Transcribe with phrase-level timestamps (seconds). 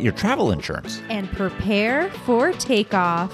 [0.00, 1.00] your travel insurance.
[1.10, 3.32] and prepare for takeoff.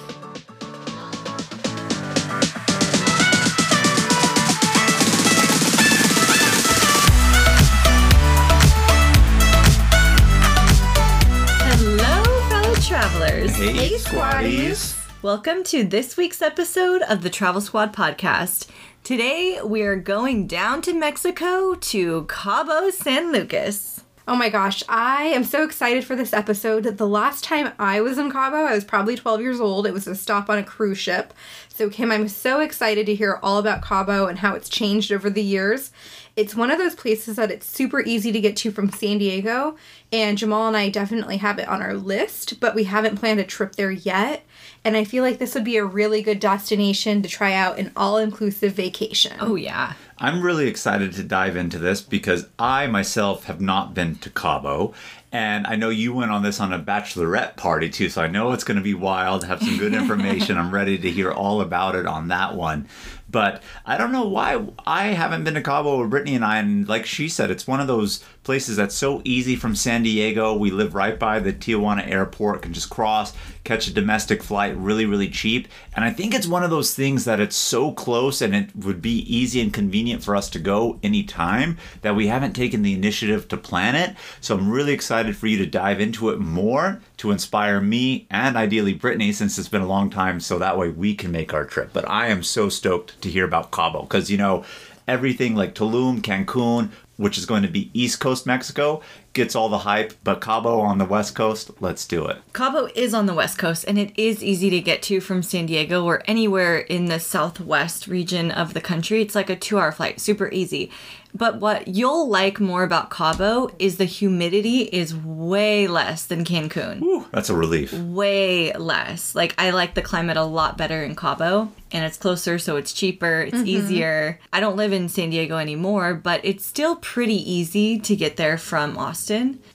[11.77, 13.56] Hello, fellow travelers.
[13.56, 14.96] Hey, squaddies.
[15.23, 18.66] Welcome to this week's episode of the Travel Squad podcast.
[19.02, 23.93] Today, we are going down to Mexico to Cabo San Lucas.
[24.27, 26.85] Oh my gosh, I am so excited for this episode.
[26.85, 29.87] The last time I was in Cabo, I was probably 12 years old.
[29.87, 31.35] It was a stop on a cruise ship.
[31.69, 35.29] So, Kim, I'm so excited to hear all about Cabo and how it's changed over
[35.29, 35.93] the years.
[36.37, 39.77] It's one of those places that it's super easy to get to from San Diego,
[40.11, 43.45] and Jamal and I definitely have it on our list, but we haven't planned a
[43.45, 44.43] trip there yet.
[44.85, 47.90] And I feel like this would be a really good destination to try out an
[47.96, 49.32] all inclusive vacation.
[49.40, 49.95] Oh, yeah.
[50.18, 54.93] I'm really excited to dive into this because I myself have not been to Cabo.
[55.32, 58.52] And I know you went on this on a bachelorette party too, so I know
[58.52, 60.57] it's going to be wild, have some good information.
[60.57, 62.87] I'm ready to hear all about it on that one.
[63.35, 66.59] But I don't know why I haven't been to Cabo with Brittany and I.
[66.59, 70.54] And like she said, it's one of those places that's so easy from San Diego.
[70.54, 73.32] We live right by the Tijuana airport, can just cross,
[73.65, 75.66] catch a domestic flight really, really cheap.
[75.97, 79.03] And I think it's one of those things that it's so close and it would
[79.03, 83.49] be easy and convenient for us to go anytime that we haven't taken the initiative
[83.49, 84.15] to plan it.
[84.41, 88.57] So I'm really excited for you to dive into it more to inspire me and
[88.57, 91.65] ideally Brittany since it's been a long time so that way we can make our
[91.65, 91.91] trip.
[91.93, 94.65] But I am so stoked to hear about Cabo because, you know,
[95.07, 99.01] everything like Tulum, Cancun, which is going to be East Coast Mexico,
[99.34, 102.39] gets all the hype, but Cabo on the West Coast, let's do it.
[102.53, 105.67] Cabo is on the west coast and it is easy to get to from San
[105.67, 109.21] Diego or anywhere in the southwest region of the country.
[109.21, 110.91] It's like a two hour flight, super easy.
[111.37, 117.01] But what you'll like more about Cabo is the humidity is way less than Cancun.
[117.01, 117.93] Whew, that's a relief.
[117.93, 119.34] way less.
[119.34, 122.93] Like I like the climate a lot better in Cabo and it's closer so it's
[122.93, 123.66] cheaper, it's mm-hmm.
[123.66, 124.39] easier.
[124.53, 128.56] I don't live in San Diego anymore, but it's still pretty easy to get there
[128.56, 129.24] from Austin.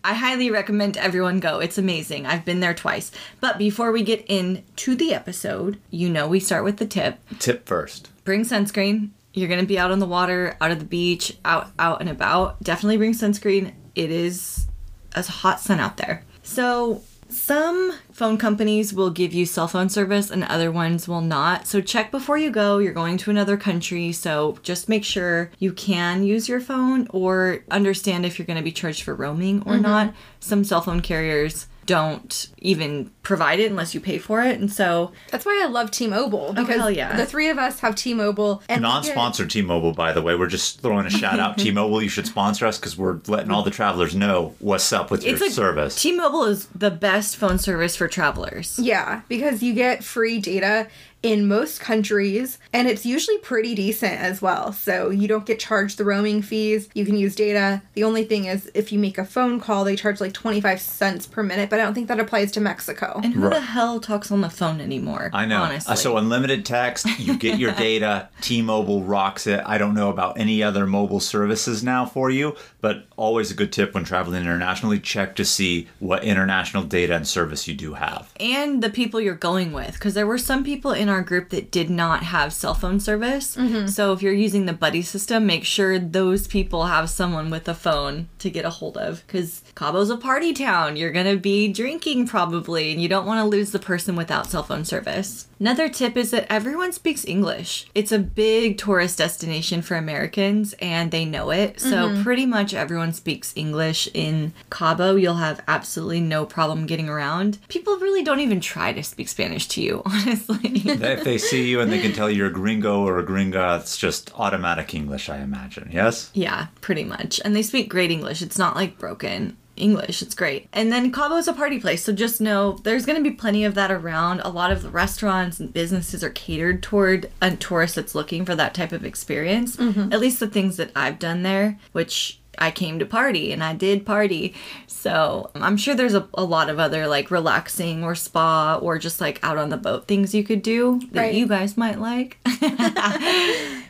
[0.04, 1.60] I highly recommend everyone go.
[1.60, 2.26] It's amazing.
[2.26, 3.12] I've been there twice.
[3.40, 7.20] But before we get into the episode, you know we start with the tip.
[7.40, 8.10] Tip first.
[8.24, 9.10] Bring sunscreen.
[9.34, 12.10] You're going to be out on the water, out of the beach, out out and
[12.10, 12.62] about.
[12.62, 13.74] Definitely bring sunscreen.
[13.96, 14.68] It is
[15.14, 16.24] a hot sun out there.
[16.44, 21.68] So, some phone companies will give you cell phone service and other ones will not.
[21.68, 22.80] So, check before you go.
[22.80, 27.64] You're going to another country, so just make sure you can use your phone or
[27.72, 29.84] understand if you're going to be charged for roaming or mm-hmm.
[29.84, 30.14] not.
[30.42, 34.60] Some cell phone carriers don't even provide it unless you pay for it.
[34.60, 37.18] And so, That's why I love T-Mobile oh, because hell yeah.
[37.18, 40.36] the three of us have T-Mobile and we get- Non-sponsored T-Mobile, by the way.
[40.36, 41.58] We're just throwing a shout out.
[41.58, 45.26] T-Mobile, you should sponsor us because we're letting all the travelers know what's up with
[45.26, 46.00] it's your like service.
[46.00, 48.78] T-Mobile is the best phone service for travelers.
[48.78, 50.90] Yeah, because you get free data
[51.22, 54.72] in most countries and it's usually pretty decent as well.
[54.72, 56.90] So you don't get charged the roaming fees.
[56.94, 57.82] You can use data.
[57.94, 61.28] The only thing is if you make a phone call, they charge like 25 cents
[61.28, 63.20] per minute, but I don't think that applies to Mexico.
[63.24, 65.30] And who the hell talks on the phone anymore?
[65.34, 65.64] I know.
[65.64, 65.92] Honestly.
[65.92, 68.30] Uh, so unlimited text, you get your data.
[68.42, 69.62] T-Mobile rocks it.
[69.66, 73.72] I don't know about any other mobile services now for you, but always a good
[73.72, 75.00] tip when traveling internationally.
[75.00, 78.32] Check to see what international data and service you do have.
[78.40, 81.72] and the people you're going with because there were some people in our group that
[81.72, 83.56] did not have cell phone service.
[83.56, 83.88] Mm-hmm.
[83.88, 87.74] So if you're using the buddy system make sure those people have someone with a
[87.74, 90.96] phone to get a hold of because cabo's a party town.
[90.96, 94.64] You're gonna be drinking probably and you don't want to lose the person without cell
[94.64, 95.48] phone service.
[95.60, 97.88] Another tip is that everyone speaks english.
[97.94, 101.80] It's a big tourist destination for americans and they know it.
[101.80, 102.24] So mm-hmm.
[102.24, 107.98] pretty much everyone speaks english in cabo you'll have absolutely no problem getting around people
[107.98, 111.92] really don't even try to speak spanish to you honestly if they see you and
[111.92, 115.90] they can tell you're a gringo or a gringa, it's just automatic English, I imagine.
[115.92, 116.32] Yes?
[116.34, 120.22] yeah pretty much and they speak great english it's not like broken English.
[120.22, 120.68] It's great.
[120.74, 123.64] And then Cabo is a party place, so just know there's going to be plenty
[123.64, 124.42] of that around.
[124.42, 128.56] A lot of the restaurants and businesses are catered toward a tourist that's looking for
[128.56, 129.78] that type of experience.
[129.78, 130.14] Mm-hmm.
[130.14, 133.74] At least the things that I've done there, which I came to party and I
[133.74, 134.54] did party.
[134.88, 139.20] So I'm sure there's a, a lot of other like relaxing or spa or just
[139.22, 141.34] like out on the boat things you could do that Right.
[141.34, 142.38] you guys might like.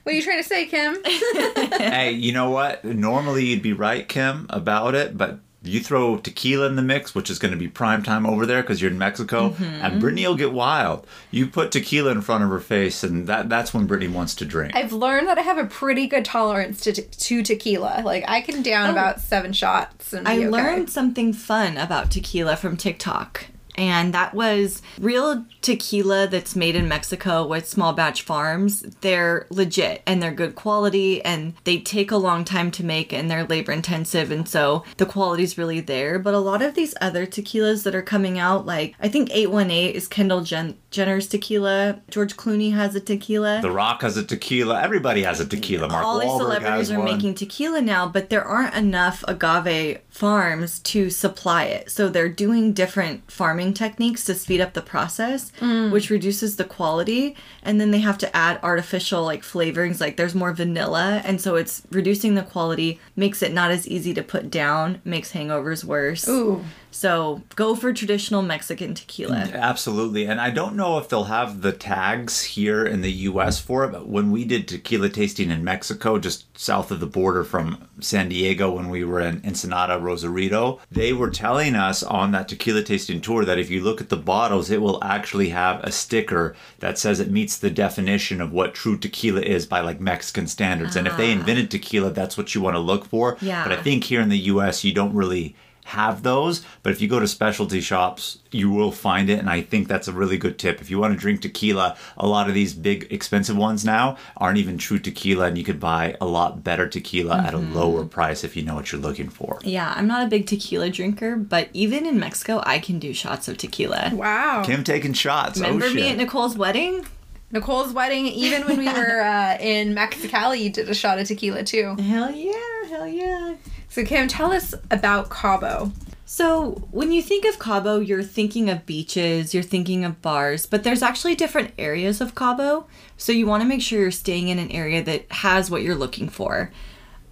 [0.04, 0.98] What are you trying to say, Kim?
[1.06, 2.84] hey, you know what?
[2.84, 7.30] Normally you'd be right, Kim, about it, but you throw tequila in the mix, which
[7.30, 10.00] is going to be prime time over there because you're in Mexico, mm-hmm, and mm-hmm.
[10.00, 11.06] Brittany will get wild.
[11.32, 14.46] You put tequila in front of her face, and that that's when Brittany wants to
[14.46, 14.76] drink.
[14.76, 18.04] I've learned that I have a pretty good tolerance to, to tequila.
[18.06, 18.92] Like I can down oh.
[18.94, 20.14] about seven shots.
[20.14, 20.32] And Oh.
[20.32, 20.50] I okay.
[20.50, 23.48] learned something fun about tequila from TikTok.
[23.76, 28.82] And that was real tequila that's made in Mexico with small batch farms.
[29.02, 33.30] They're legit and they're good quality and they take a long time to make and
[33.30, 34.32] they're labor intensive.
[34.32, 36.20] And so the quality's really there.
[36.20, 39.96] But a lot of these other tequilas that are coming out, like I think 818
[39.96, 42.02] is Kendall Jen- Jenner's tequila.
[42.10, 44.82] George Clooney has a tequila the Rock has a tequila.
[44.82, 45.88] Everybody has a tequila.
[45.88, 47.06] Mark all these Wahlberg celebrities are one.
[47.06, 51.90] making tequila now, but there aren't enough agave farms to supply it.
[51.92, 55.92] So they're doing different farming techniques to speed up the process, mm.
[55.92, 57.36] which reduces the quality.
[57.64, 61.22] And then they have to add artificial like flavorings, like there's more vanilla.
[61.24, 65.34] And so it's reducing the quality, makes it not as easy to put down, makes
[65.34, 66.28] hangovers worse.
[66.28, 66.64] Ooh.
[66.92, 69.50] So go for traditional Mexican tequila.
[69.54, 70.26] Absolutely.
[70.26, 73.92] And I don't know if they'll have the tags here in the US for it,
[73.92, 78.30] but when we did tequila tasting in Mexico, just south of the border from San
[78.30, 83.22] Diego, when we were in Ensenada, Rosarito, they were telling us on that tequila tasting
[83.22, 86.98] tour that if you look at the bottles, it will actually have a sticker that
[86.98, 90.96] says it meets the definition of what true tequila is by like Mexican standards.
[90.96, 91.34] And if they ah.
[91.34, 93.38] invented tequila, that's what you want to look for.
[93.42, 93.64] Yeah.
[93.64, 95.56] But I think here in the US, you don't really
[95.90, 99.40] have those, but if you go to specialty shops, you will find it.
[99.40, 100.82] And I think that's a really good tip.
[100.82, 104.60] If you want to drink tequila, a lot of these big expensive ones now aren't
[104.60, 107.76] even true tequila, and you could buy a lot better tequila at a mm-hmm.
[107.76, 109.60] lower price if you know what you're looking for.
[109.64, 113.48] Yeah, I'm not a big tequila drinker, but even in Mexico, I can do shots
[113.48, 114.12] of tequila.
[114.14, 114.64] Wow.
[114.64, 115.60] Kim taking shots.
[115.60, 116.12] Oh, Remember oh, me shit.
[116.12, 117.06] at Nicole's wedding?
[117.52, 121.64] Nicole's wedding, even when we were uh, in Mexicali, you did a shot of tequila
[121.64, 121.96] too.
[122.00, 123.56] Hell yeah, hell yeah.
[123.90, 125.92] So, Kim, tell us about Cabo.
[126.26, 130.84] So, when you think of Cabo, you're thinking of beaches, you're thinking of bars, but
[130.84, 132.86] there's actually different areas of Cabo.
[133.18, 135.96] So, you want to make sure you're staying in an area that has what you're
[135.96, 136.72] looking for.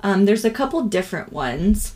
[0.01, 1.93] Um, there's a couple different ones.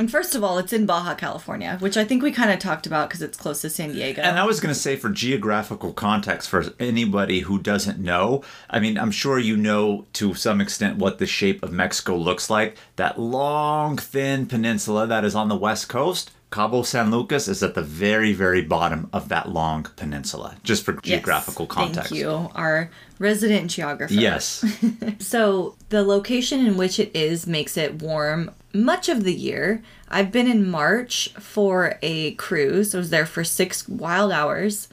[0.00, 2.86] And first of all, it's in Baja California, which I think we kind of talked
[2.86, 4.22] about because it's close to San Diego.
[4.22, 8.80] And I was going to say, for geographical context, for anybody who doesn't know, I
[8.80, 12.78] mean, I'm sure you know to some extent what the shape of Mexico looks like.
[12.96, 17.74] That long, thin peninsula that is on the west coast, Cabo San Lucas, is at
[17.74, 22.10] the very, very bottom of that long peninsula, just for Yes, geographical context.
[22.10, 24.12] Thank you, our resident geographer.
[24.14, 24.64] Yes.
[25.20, 29.82] So the location in which it is makes it warm much of the year.
[30.08, 32.94] I've been in March for a cruise.
[32.94, 34.88] I was there for six wild hours.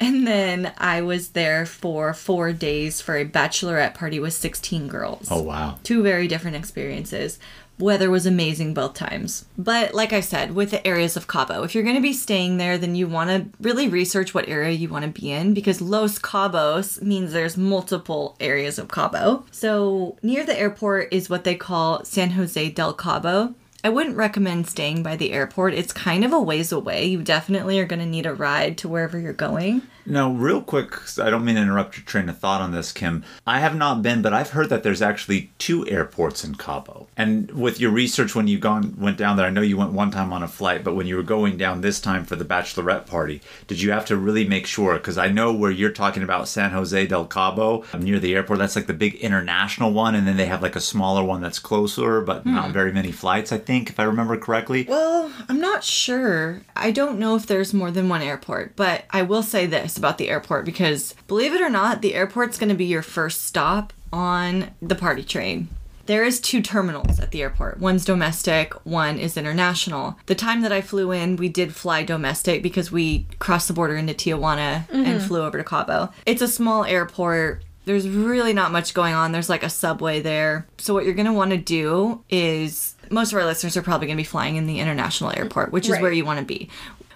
[0.00, 5.28] And then I was there for four days for a bachelorette party with 16 girls.
[5.30, 5.78] oh, wow.
[5.82, 7.38] Two very different experiences.
[7.78, 9.46] Weather was amazing both times.
[9.56, 12.56] But like I said, with the areas of Cabo, if you're going to be staying
[12.56, 15.80] there, then you want to really research what area you want to be in because
[15.80, 19.44] Los Cabos means there's multiple areas of Cabo.
[19.50, 23.54] So near the airport is what they call San Jose del Cabo.
[23.84, 25.72] I wouldn't recommend staying by the airport.
[25.72, 27.06] It's kind of a ways away.
[27.06, 29.82] You definitely are going to need a ride to wherever you're going.
[30.08, 33.24] Now, real quick, I don't mean to interrupt your train of thought on this, Kim.
[33.46, 37.08] I have not been, but I've heard that there's actually two airports in Cabo.
[37.14, 40.10] And with your research when you gone went down there, I know you went one
[40.10, 43.06] time on a flight, but when you were going down this time for the bachelorette
[43.06, 44.94] party, did you have to really make sure?
[44.94, 48.60] Because I know where you're talking about San Jose del Cabo um, near the airport.
[48.60, 51.58] That's like the big international one, and then they have like a smaller one that's
[51.58, 53.52] closer, but not very many flights.
[53.52, 54.86] I think, if I remember correctly.
[54.88, 56.62] Well, I'm not sure.
[56.74, 60.18] I don't know if there's more than one airport, but I will say this about
[60.18, 63.92] the airport because believe it or not, the airport's going to be your first stop
[64.12, 65.68] on the party train.
[66.06, 67.80] There is two terminals at the airport.
[67.80, 70.18] One's domestic, one is international.
[70.24, 73.94] The time that I flew in, we did fly domestic because we crossed the border
[73.94, 75.26] into Tijuana and mm-hmm.
[75.26, 76.10] flew over to Cabo.
[76.24, 77.62] It's a small airport.
[77.84, 79.32] There's really not much going on.
[79.32, 80.66] There's like a subway there.
[80.78, 84.06] So what you're going to want to do is most of our listeners are probably
[84.06, 86.02] going to be flying in the international airport, which is Right.
[86.02, 86.70] where you want to be.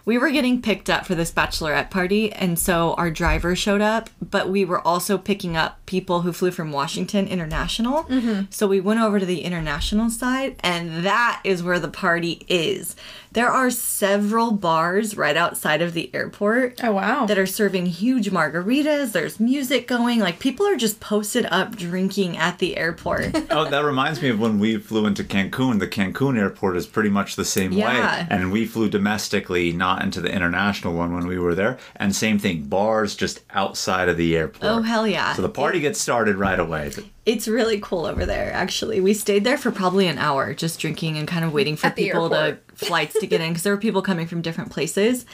[0.04, 4.10] We were getting picked up for this bachelorette party, and so our driver showed up,
[4.20, 8.04] but we were also picking up people who flew from Washington International.
[8.04, 8.46] Mm-hmm.
[8.50, 12.96] So we went over to the international side, and that is where the party is.
[13.32, 17.24] There are several bars right outside of the airport Oh, wow.
[17.26, 19.12] that are serving huge margaritas.
[19.12, 20.18] There's music going.
[20.20, 23.34] Like people are just posted up drinking at the airport.
[23.50, 25.78] Oh, that reminds me of when we flew into Cancun.
[25.78, 28.20] The Cancun airport is pretty much the same Yeah.
[28.22, 28.26] way.
[28.30, 31.78] And we flew domestically, not into the international one when we were there.
[31.96, 34.64] And same thing, bars just outside of the airport.
[34.64, 35.34] oh hell yeah.
[35.34, 36.92] So the party gets started right away.
[37.24, 39.00] It's really cool over there, actually.
[39.00, 41.96] We stayed there for probably an hour just drinking and kind of waiting for At
[41.96, 42.71] the people to airport.
[42.86, 45.24] Flights to get in because there were people coming from different places.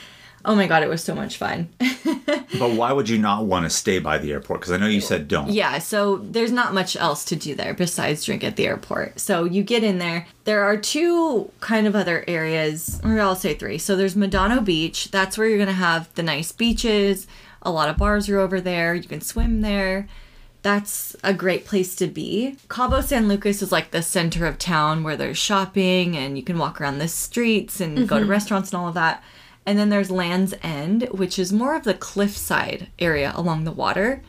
[0.45, 1.69] Oh my god, it was so much fun.
[2.59, 4.61] But why would you not want to stay by the airport?
[4.61, 5.51] Because I know you said don't.
[5.51, 9.21] yeah, so there's not much else to do there besides drink at the airport.
[9.21, 10.27] So you get in there.
[10.45, 13.77] There are two kind of other areas, or I'll say three.
[13.79, 15.11] So there's Medano Beach.
[15.11, 17.27] That's where you're going to have the nice beaches.
[17.63, 18.95] A lot of bars are over there.
[18.95, 20.09] You can swim there.
[20.63, 22.57] That's a great place to be.
[22.69, 26.59] Cabo San Lucas is like the center of town where there's shopping and you can
[26.59, 29.23] walk around the streets and go to restaurants and all of that.
[29.65, 34.23] And then there's Land's End, which is more of the cliffside area along the water.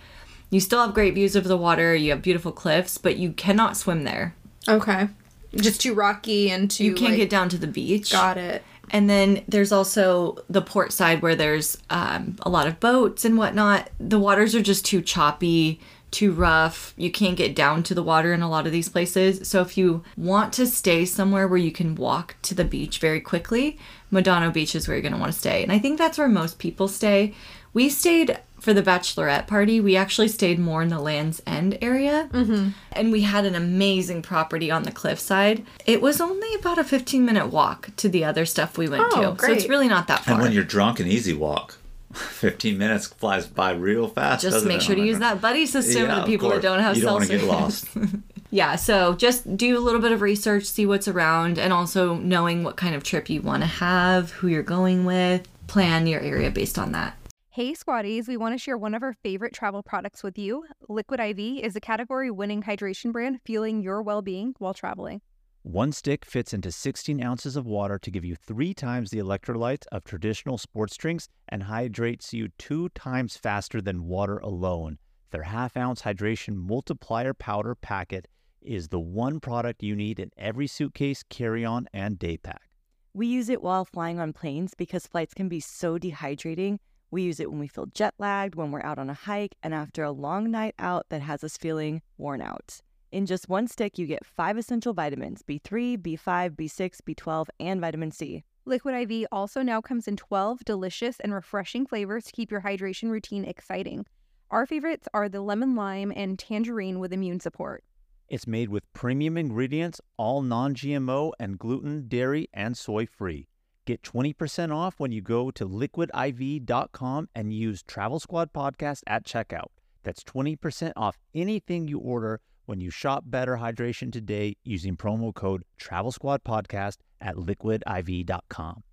[0.51, 3.77] You still have great views of the water, you have beautiful cliffs, but you cannot
[3.77, 4.35] swim there.
[4.67, 5.09] okay.
[5.55, 6.83] Just too rocky and too.
[6.83, 8.11] You can't like- get down to the beach.
[8.11, 8.63] Got it.
[8.91, 13.35] And then there's also the port side where there's um, a lot of boats and
[13.35, 13.89] whatnot.
[13.99, 15.79] The waters are just too choppy,
[16.11, 16.93] too rough.
[16.97, 19.47] You can't get down to the water in a lot of these places.
[19.47, 23.21] So if you want to stay somewhere where you can walk to the beach very
[23.21, 23.77] quickly,
[24.11, 25.63] Medano Beach is where you're going to want to stay.
[25.63, 27.35] And I think that's where most people stay.
[27.73, 29.79] We stayed for the bachelorette party.
[29.79, 32.27] We actually stayed more in the Land's End area.
[32.31, 32.69] Mm-hmm.
[32.91, 35.63] And we had an amazing property on the cliffside.
[35.85, 39.35] It was only about a 15 minute walk to the other stuff we went Oh,
[39.35, 39.41] to.
[39.41, 40.33] So it's really not that far.
[40.35, 41.77] And when you're drunk, an easy walk.
[42.13, 44.41] 15 minutes flies by real fast.
[44.41, 44.83] just make it?
[44.83, 45.35] sure to Oh my use God.
[45.35, 47.27] that buddy system Yeah, for of the people that don't have You don't cell want
[47.27, 47.95] to get service.
[47.95, 48.13] lost.
[48.51, 52.63] Yeah, so just do a little bit of research, see what's around, and also knowing
[52.63, 56.49] what kind of trip you want to have, who you're going with, plan your area
[56.49, 57.15] based on that.
[57.51, 60.63] Hey, squaddies, we want to share one of our favorite travel products with you.
[60.87, 65.21] Liquid IV is a category winning hydration brand fueling your well being while traveling.
[65.63, 69.85] One stick fits into 16 ounces of water to give you three times the electrolytes
[69.91, 74.99] of traditional sports drinks and hydrates you two times faster than water alone.
[75.31, 78.27] Their half ounce hydration multiplier powder packet
[78.61, 82.69] is the one product you need in every suitcase, carry on, and day pack.
[83.13, 86.77] We use it while flying on planes because flights can be so dehydrating.
[87.11, 89.73] We use it when we feel jet lagged, when we're out on a hike, and
[89.73, 92.79] after a long night out that has us feeling worn out.
[93.11, 98.11] In just one stick, you get five essential vitamins B3, B5, B6, B12, and vitamin
[98.11, 98.43] C.
[98.65, 103.09] Liquid IV also now comes in 12 delicious and refreshing flavors to keep your hydration
[103.09, 104.05] routine exciting.
[104.51, 107.83] Our favorites are the lemon lime and tangerine with immune support.
[108.27, 113.47] It's made with premium ingredients, all non GMO and gluten, dairy, and soy free.
[113.85, 119.69] Get 20% off when you go to liquidiv.com and use Travel Squad Podcast at checkout.
[120.03, 122.39] That's 20% off anything you order
[122.69, 128.83] when you shop Better Hydration today using promo code Travel Squad Podcast at liquidiv.com.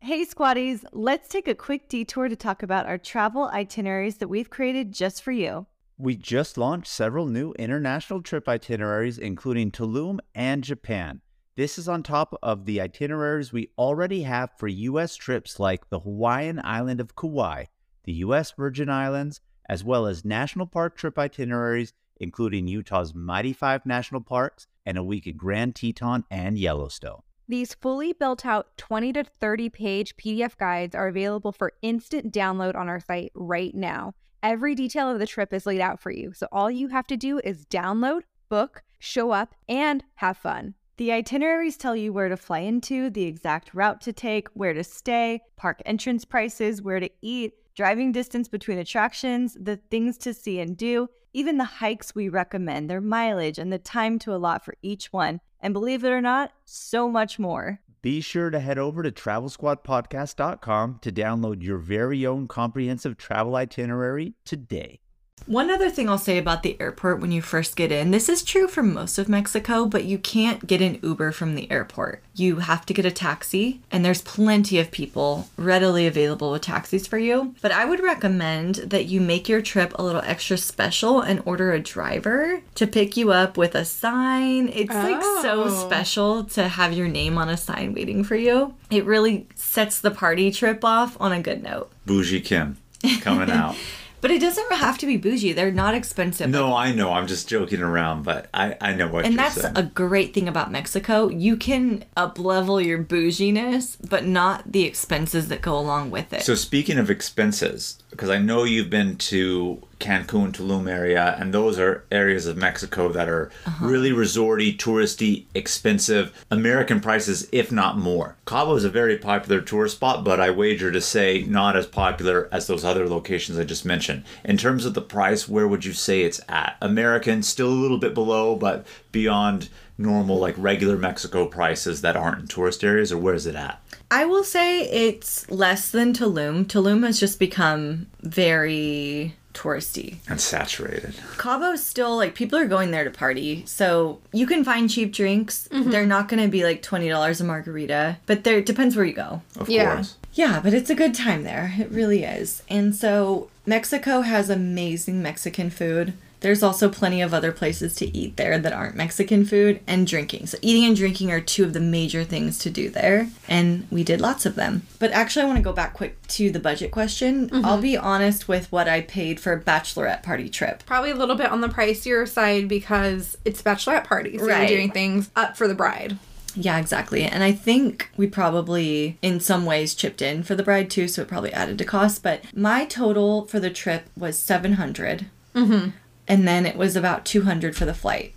[0.00, 4.50] Hey, squaddies, let's take a quick detour to talk about our travel itineraries that we've
[4.50, 5.68] created just for you.
[5.96, 11.20] We just launched several new international trip itineraries, including Tulum and Japan.
[11.56, 15.14] This is on top of the itineraries we already have for U.S.
[15.14, 17.66] trips like the Hawaiian island of Kauai,
[18.02, 18.52] the U.S.
[18.58, 24.66] Virgin Islands, as well as national park trip itineraries, including Utah's Mighty Five National Parks
[24.86, 27.22] and a week at Grand Teton and Yellowstone.
[27.46, 32.74] These fully built out 20 to 30 page PDF guides are available for instant download
[32.74, 34.14] on our site right now.
[34.42, 37.16] Every detail of the trip is laid out for you, so all you have to
[37.16, 40.74] do is download, book, show up, and have fun.
[40.96, 44.84] The itineraries tell you where to fly into, the exact route to take, where to
[44.84, 50.60] stay, park entrance prices, where to eat, driving distance between attractions, the things to see
[50.60, 54.74] and do, even the hikes we recommend, their mileage, and the time to allot for
[54.80, 55.40] each one.
[55.60, 57.80] And believe it or not, so much more.
[58.00, 64.34] Be sure to head over to travelsquadpodcast.com to download your very own comprehensive travel itinerary
[64.44, 65.00] today.
[65.46, 68.42] One other thing I'll say about the airport when you first get in this is
[68.42, 72.22] true for most of Mexico, but you can't get an Uber from the airport.
[72.34, 77.06] You have to get a taxi, and there's plenty of people readily available with taxis
[77.06, 77.54] for you.
[77.60, 81.72] But I would recommend that you make your trip a little extra special and order
[81.72, 84.68] a driver to pick you up with a sign.
[84.68, 85.86] It's like so Oh.
[85.86, 88.74] special to have your name on a sign waiting for you.
[88.90, 91.90] It really sets the party trip off on a good note.
[92.06, 92.78] Bougie Kim
[93.20, 93.76] coming out.
[94.24, 95.52] But it doesn't have to be bougie.
[95.52, 96.48] They're not expensive.
[96.48, 97.12] no, I know.
[97.12, 99.76] I'm just joking around, but I, I know what and that's saying.
[99.76, 101.28] a great thing about Mexico.
[101.28, 106.42] You can up level your bouginess, but not the expenses that go along with it.
[106.42, 111.78] So speaking of expenses, because I know you've been to Cancun, Tulum area, and those
[111.78, 113.86] are areas of Mexico that are Uh-huh.
[113.86, 118.36] really resorty, touristy, expensive, American prices, if not more.
[118.46, 122.48] Cabo is a very popular tourist spot, but I wager to say not as popular
[122.52, 124.24] as those other locations I just mentioned.
[124.44, 126.76] In terms of the price, where would you say it's at?
[126.82, 132.40] American, still a little bit below, but beyond normal, like regular Mexico prices that aren't
[132.40, 133.80] in tourist areas, or where is it at?
[134.10, 136.66] I will say it's less than Tulum.
[136.66, 140.16] Tulum has just become very touristy.
[140.28, 141.14] And saturated.
[141.38, 145.68] Cabo's still like people are going there to party, so you can find cheap drinks.
[145.72, 145.90] Mm-hmm.
[145.90, 149.04] They're not going to be like twenty dollars a margarita, but there it depends where
[149.04, 149.40] you go.
[149.58, 149.94] Of Yeah.
[149.94, 150.16] course.
[150.34, 151.74] Yeah, but it's a good time there.
[151.78, 152.62] It really is.
[152.68, 156.12] And so Mexico has amazing Mexican food.
[156.44, 160.46] There's also plenty of other places to eat there that aren't Mexican food and drinking.
[160.46, 164.04] So eating and drinking are two of the major things to do there, and we
[164.04, 164.86] did lots of them.
[164.98, 167.48] But actually I want to go back quick to the budget question.
[167.64, 170.84] I'll be honest with what I paid for a bachelorette party trip.
[170.84, 174.36] Probably a little bit on the pricier side because it's bachelorette party.
[174.36, 174.68] So Right.
[174.68, 176.18] you're doing things up for the bride.
[176.54, 177.22] Yeah, exactly.
[177.24, 181.22] And I think we probably, in some ways, chipped in for the bride too, so
[181.22, 182.22] it probably added to cost.
[182.22, 185.24] But my total for the trip was 700.
[185.54, 185.88] Mm-hmm.
[186.26, 188.34] And then it was about two hundred for the flight.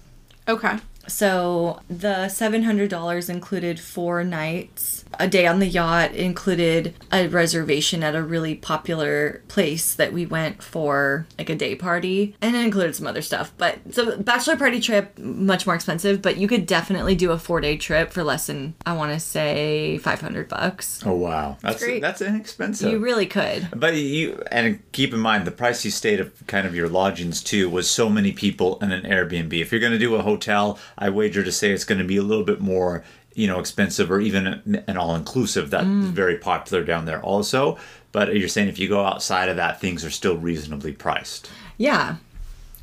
[0.48, 0.78] Okay.
[1.08, 7.28] So the seven hundred dollars included four nights, a day on the yacht, included a
[7.28, 12.56] reservation at a really popular place that we went for like a day party, and
[12.56, 13.54] it included some other stuff.
[13.58, 17.62] But so bachelor party trip much more expensive, but you could definitely do a four
[17.62, 21.02] day trip for less than I want to say five hundred bucks.
[21.06, 22.02] Oh wow, that's great.
[22.02, 22.92] that's inexpensive.
[22.92, 23.70] You really could.
[23.76, 27.42] but you and keep in mind the price you stayed of kind of your lodgings
[27.42, 29.54] too was so many people in an Airbnb.
[29.54, 32.18] If you're going to do a hotel, I wager to say it's going to be
[32.18, 36.10] a little bit more you know expensive or even an all inclusive that's mm.
[36.10, 37.78] very popular down there also.
[38.12, 41.50] But you're saying if you go outside of that, things are still reasonably priced.
[41.78, 42.16] Yeah.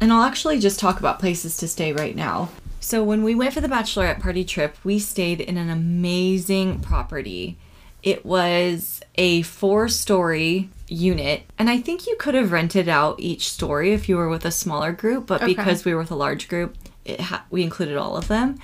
[0.01, 2.51] And I'll actually just talk about places to stay right now.
[2.79, 7.57] So, when we went for the bachelorette party trip, we stayed in an amazing property.
[8.03, 13.49] It was a four story unit, and I think you could have rented out each
[13.49, 15.55] story if you were with a smaller group, but Okay.
[15.55, 16.84] because we were with a large group, it
[17.21, 18.59] ha- we included all of them.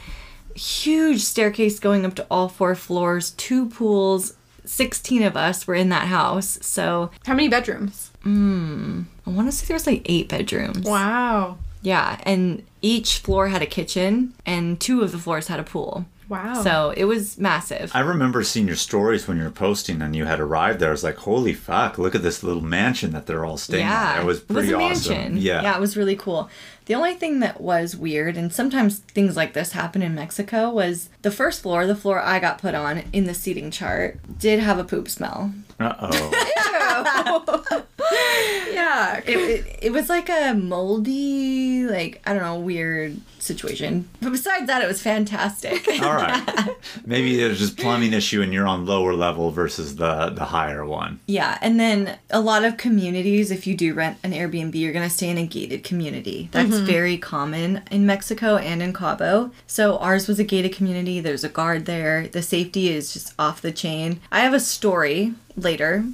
[0.55, 4.35] Huge staircase going up to all four floors, two pools.
[4.65, 6.59] 16 of us were in that house.
[6.63, 8.11] So How many bedrooms?
[8.23, 10.87] Hmm, I want to say there was like eight bedrooms.
[10.87, 11.59] Wow.
[11.83, 16.05] Yeah, and each floor had a kitchen, and two of the floors had a pool.
[16.29, 16.63] Wow.
[16.63, 17.91] So it was massive.
[17.93, 20.91] I remember seeing your stories when you were posting and you had arrived there.
[20.91, 24.15] I was like, holy fuck, look at this little mansion that they're all staying yeah,
[24.15, 24.23] in.
[24.23, 25.13] It was pretty a awesome.
[25.15, 25.37] mansion.
[25.39, 25.63] Yeah.
[25.63, 26.49] yeah, it was really cool.
[26.91, 31.09] The only thing that was weird, and sometimes things like this happen in Mexico, was
[31.23, 34.77] the first floor, the floor I got put on in the seating chart, did have
[34.77, 35.53] a poop smell.
[35.79, 37.85] Uh oh.
[38.73, 39.21] yeah.
[39.31, 44.09] It, it, it was like a moldy, like, I don't know, weird situation.
[44.21, 45.87] But besides that, it was fantastic.
[46.03, 46.71] All right.
[47.07, 51.21] Maybe there's just plumbing issue and you're on lower level versus the the higher one.
[51.27, 55.09] Yeah, and then a lot of communities, if you do rent an Airbnb, you're going
[55.09, 56.49] to stay in a gated community.
[56.51, 56.93] That's Mm-hmm.
[56.93, 59.51] very common in Mexico and in Cabo.
[59.67, 61.21] So ours was a gated community.
[61.21, 62.27] There's a guard there.
[62.29, 64.21] The safety is just off the chain.
[64.33, 66.05] I have a story later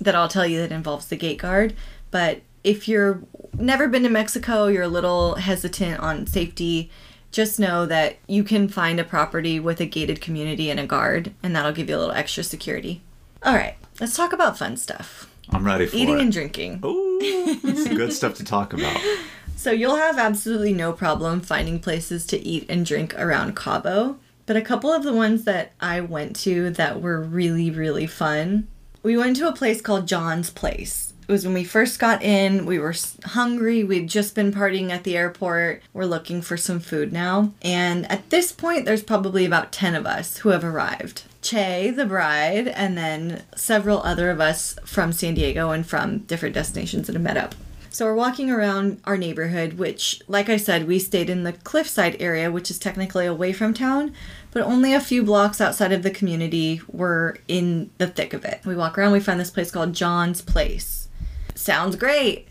[0.00, 1.74] that I'll tell you that involves the gate guard,
[2.10, 3.20] but if you're
[3.58, 6.90] never been to Mexico, you're a little hesitant on safety,
[7.32, 11.32] just know that you can find a property with a gated community and a guard,
[11.42, 13.02] and that'll give you a little extra security.
[13.42, 15.26] All right, let's talk about fun stuff.
[15.50, 16.20] I'm ready for Eating it.
[16.22, 16.80] and drinking.
[16.84, 18.96] Ooh, that's good stuff to talk about.
[19.60, 24.16] So you'll have absolutely no problem finding places to eat and drink around Cabo.
[24.46, 28.68] But a couple of the ones that I went to that were really, really fun.
[29.02, 31.12] We went to a place called John's Place.
[31.28, 32.64] It was when we first got in.
[32.64, 33.84] We were hungry.
[33.84, 35.82] We'd just been partying at the airport.
[35.92, 37.52] We're looking for some food now.
[37.60, 41.24] And at this point, there's probably about 10 of us who have arrived.
[41.42, 46.54] Che, the bride, and then several other of us from San Diego and from different
[46.54, 47.54] destinations that have met up.
[48.00, 52.16] So we're walking around our neighborhood, which, like I said, we stayed in the cliffside
[52.18, 54.14] area, which is technically away from town,
[54.52, 56.80] but only a few blocks outside of the community.
[56.88, 58.62] We're in the thick of it.
[58.64, 61.08] We walk around, we find this place called John's Place.
[61.54, 62.48] Sounds great.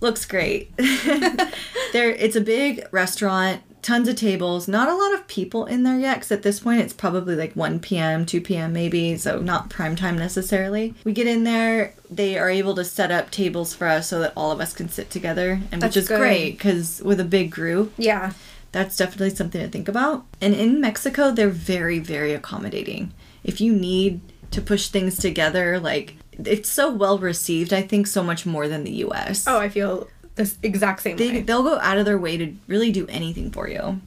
[0.00, 0.74] Looks great.
[0.78, 5.98] there, it's a big restaurant, tons of tables, not a lot of people in there
[5.98, 6.14] yet.
[6.16, 8.72] Because at this point, it's probably like 1 p.m., 2 p.m.
[8.72, 10.92] maybe, so not prime time necessarily.
[11.04, 14.32] We get in there, they are able to set up tables for us so that
[14.36, 16.18] all of us can sit together, and That's which is good.
[16.18, 18.32] great because with a big group, Yeah.
[18.72, 20.24] that's definitely something to think about.
[20.40, 23.12] And in Mexico, they're very, very accommodating.
[23.44, 24.20] If you need
[24.50, 28.82] to push things together, like it's so well received, I think so much more than
[28.84, 29.44] the US.
[29.46, 31.28] Oh, I feel this exact same thing.
[31.28, 31.42] they, way.
[31.42, 34.00] they'll go out of their way to really do anything for you.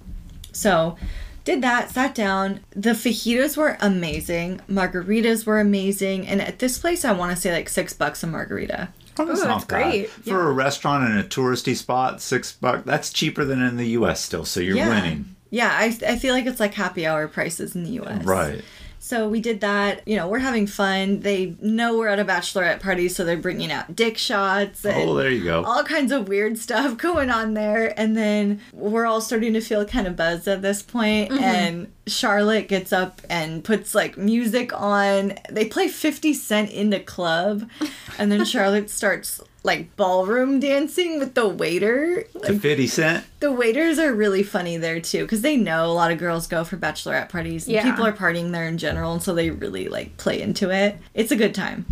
[0.52, 0.98] So,
[1.44, 2.62] did that, sat down.
[2.72, 4.62] The fajitas were amazing.
[4.70, 6.28] Margaritas were amazing.
[6.28, 8.90] And at this place, I want to say like six bucks a margarita.
[9.18, 9.92] Oh, that's Ooh, not that's bad.
[9.92, 10.10] great.
[10.10, 14.22] For a restaurant in a touristy spot, six bucks, that's cheaper than in the US
[14.22, 14.90] still, so you're yeah.
[14.90, 15.36] winning.
[15.50, 18.24] Yeah, I, I feel like it's like happy hour prices in the US.
[18.24, 18.64] Right.
[19.00, 20.08] So we did that.
[20.08, 21.22] You know, we're having fun.
[21.22, 25.10] They know we're at a bachelorette party, so they're bringing out dick shots oh, and
[25.10, 25.64] Oh, there you go.
[25.64, 27.94] all kinds of weird stuff going on there.
[28.00, 31.44] And then we're all starting to feel kind of buzzed at this point, mm-hmm.
[31.44, 35.34] And Charlotte gets up and puts like music on.
[35.50, 37.70] They play 50 Cent in the club.
[38.18, 42.24] And then Charlotte starts like ballroom dancing with the waiter.
[42.46, 43.26] To 50 cent.
[43.42, 46.64] The waiters are really funny there too because they know a lot of girls go
[46.64, 47.66] for bachelorette parties.
[47.66, 47.84] And Yeah.
[47.84, 50.98] People are partying there in general, and so they really like play into it.
[51.14, 51.86] It's a good time.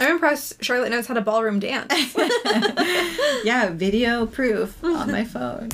[0.00, 1.92] I'm impressed Charlotte knows how to ballroom dance.
[3.44, 5.68] Yeah, video proof on my phone.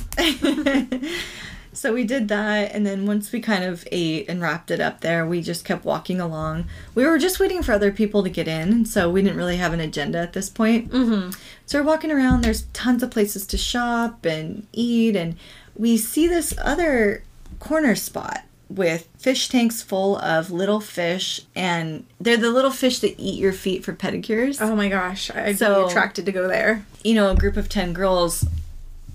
[1.78, 5.00] So we did that, and then once we kind of ate and wrapped it up
[5.00, 6.64] there, we just kept walking along.
[6.94, 9.72] We were just waiting for other people to get in, so we didn't really have
[9.72, 10.90] an agenda at this point.
[10.90, 11.30] Mm-hmm.
[11.66, 12.42] So we're walking around.
[12.42, 15.36] There's tons of places to shop and eat, and
[15.76, 17.22] we see this other
[17.60, 23.14] corner spot with fish tanks full of little fish, and they're the little fish that
[23.18, 26.84] eat your feet for pedicures oh my gosh, I'd So- be attracted to go there.
[27.04, 28.44] you know, a group of 10 girls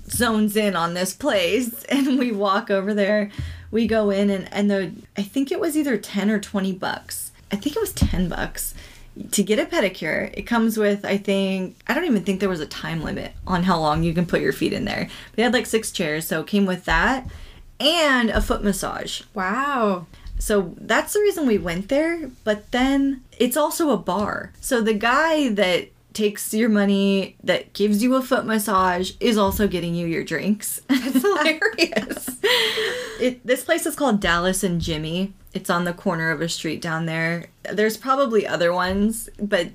[0.09, 3.31] zones in on this place and we walk over there.
[3.71, 7.31] We go in and, and the, I think it was either 10 or 20 bucks.
[7.51, 8.73] I think it was 10 bucks
[9.31, 10.31] to get a pedicure.
[10.33, 13.63] It comes with, I think, I don't even think there was a time limit on
[13.63, 15.09] how long you can put your feet in there.
[15.35, 17.27] They had like six chairs, so it came with that
[17.79, 19.21] and a foot massage.
[19.33, 20.07] Wow.
[20.39, 22.29] So that's the reason we went there.
[22.43, 24.51] But then it's also a bar.
[24.59, 29.67] So the guy that takes your money, that gives you a foot massage, is also
[29.67, 30.81] getting you your drinks.
[30.89, 32.39] It's hilarious.
[33.19, 35.33] it, this place is called Dallas and Jimmy.
[35.53, 37.47] It's on the corner of a street down there.
[37.71, 39.69] There's probably other ones, but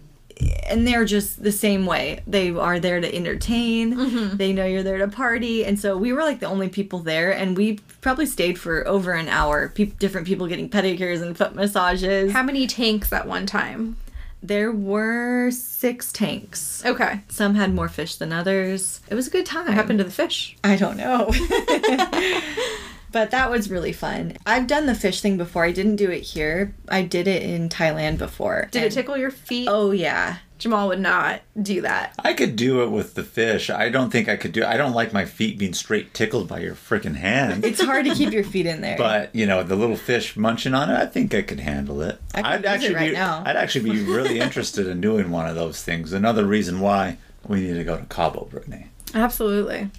[0.68, 2.20] and they're just the same way.
[2.27, 3.94] They are there to entertain.
[3.96, 4.37] Mm-hmm.
[4.37, 7.33] They know you're there to party, and so we were like the only people there,
[7.33, 9.70] and we probably stayed for over an hour.
[9.70, 12.33] Pe- different people getting pedicures and foot massages.
[12.33, 13.96] How many tanks at one time?
[14.42, 16.85] There were six tanks.
[16.85, 17.20] Okay.
[17.29, 19.01] Some had more fish than others.
[19.09, 19.66] It was a good time.
[19.66, 20.57] What happened to the fish?
[20.62, 21.27] I don't know.
[23.12, 24.37] but that was really fun.
[24.46, 25.64] I've done the fish thing before.
[25.64, 26.74] I didn't do it here.
[26.88, 28.68] I did it in Thailand before.
[28.70, 29.68] Did And- it tickle your feet?
[29.70, 30.38] Oh yeah.
[30.59, 32.14] Jamal would not do that.
[32.18, 33.71] I could do it with the fish.
[33.71, 36.59] I don't think I could do I don't like my feet being straight tickled by
[36.61, 37.64] your freaking hand.
[37.64, 38.99] It's hard to keep your feet in there.
[38.99, 42.21] But you know, the little fish munching on it, I think I could handle it.
[42.35, 43.42] I could I'd use it actually right be, now.
[43.47, 46.12] I'd actually be really interested in doing one of those things.
[46.12, 48.88] Another reason why we need to go to Cabo, Brittany.
[49.14, 49.90] Absolutely.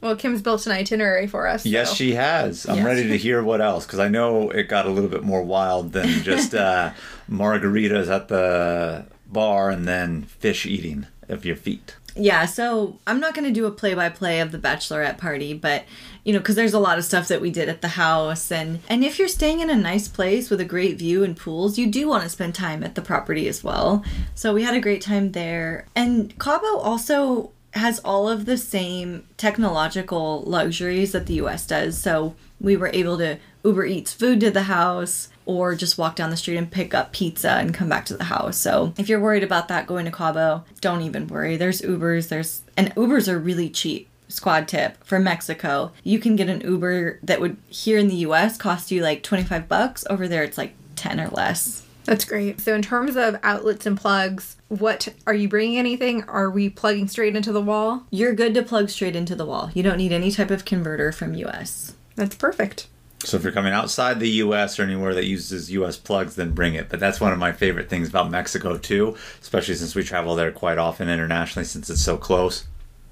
[0.00, 1.66] Well, Kim's built an itinerary for us.
[1.66, 2.66] Yes, so- she has.
[2.68, 2.84] I'm Yes.
[2.84, 5.92] ready to hear what else because I know it got a little bit more wild
[5.92, 6.90] than just uh,
[7.30, 11.96] margaritas at the bar and then fish eating of your feet.
[12.16, 15.54] yeah, so I'm not going to do a play by play of the bachelorette party,
[15.54, 15.84] but
[16.24, 18.80] you know, cuz there's a lot of stuff that we did at the house and
[18.88, 21.86] and if you're staying in a nice place with a great view and pools, you
[21.86, 24.02] do want to spend time at the property as well.
[24.34, 25.86] So we had a great time there.
[25.94, 31.96] And Cabo also has all of the same technological luxuries that the US does.
[31.98, 36.28] So we were able to Uber Eats food to the house or just walk down
[36.28, 38.58] the street and pick up pizza and come back to the house.
[38.58, 41.56] So if you're worried about that going to Cabo, don't even worry.
[41.56, 44.08] There's Ubers, there's and Ubers are really cheap.
[44.30, 45.90] Squad tip for Mexico.
[46.04, 49.66] You can get an Uber that would here in the US cost you like 25
[49.66, 50.04] bucks.
[50.10, 51.86] Over there it's like 10 or less.
[52.04, 52.60] That's great.
[52.60, 56.24] So, in terms of outlets and plugs, what are you bringing anything?
[56.24, 58.04] Are we plugging straight into the wall?
[58.10, 59.70] You're good to plug straight into the wall.
[59.74, 61.94] You don't need any type of converter from US.
[62.16, 62.88] That's perfect.
[63.24, 64.78] So if you're coming outside the U.S.
[64.78, 65.96] or anywhere that uses U.S.
[65.96, 66.88] plugs, then bring it.
[66.88, 70.52] But that's one of my favorite things about Mexico too, especially since we travel there
[70.52, 72.66] quite often internationally, since it's so close.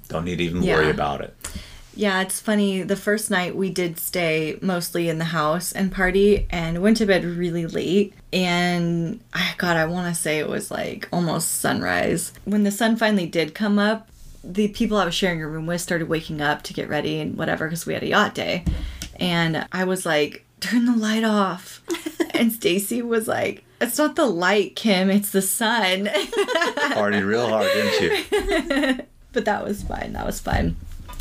[0.09, 0.75] Don't need to even Yeah.
[0.77, 1.35] worry about it.
[1.99, 2.83] Yeah, it's funny.
[2.83, 7.07] The first night we did stay mostly in the house and party and went to
[7.07, 8.13] bed really late.
[8.33, 12.33] And I God, I want to say it was like almost sunrise.
[12.45, 14.09] When the sun finally did come up,
[14.45, 17.37] the people I was sharing a room with started waking up to get ready and
[17.37, 18.65] whatever because we had a yacht day.
[19.21, 21.83] And I was like, turn the light off.
[22.35, 26.07] and Stacy was like, it's not the light, Kim, it's the sun.
[26.07, 29.05] Partied real hard, didn't you?
[29.33, 30.15] but that was fine.
[30.15, 30.77] That was fun.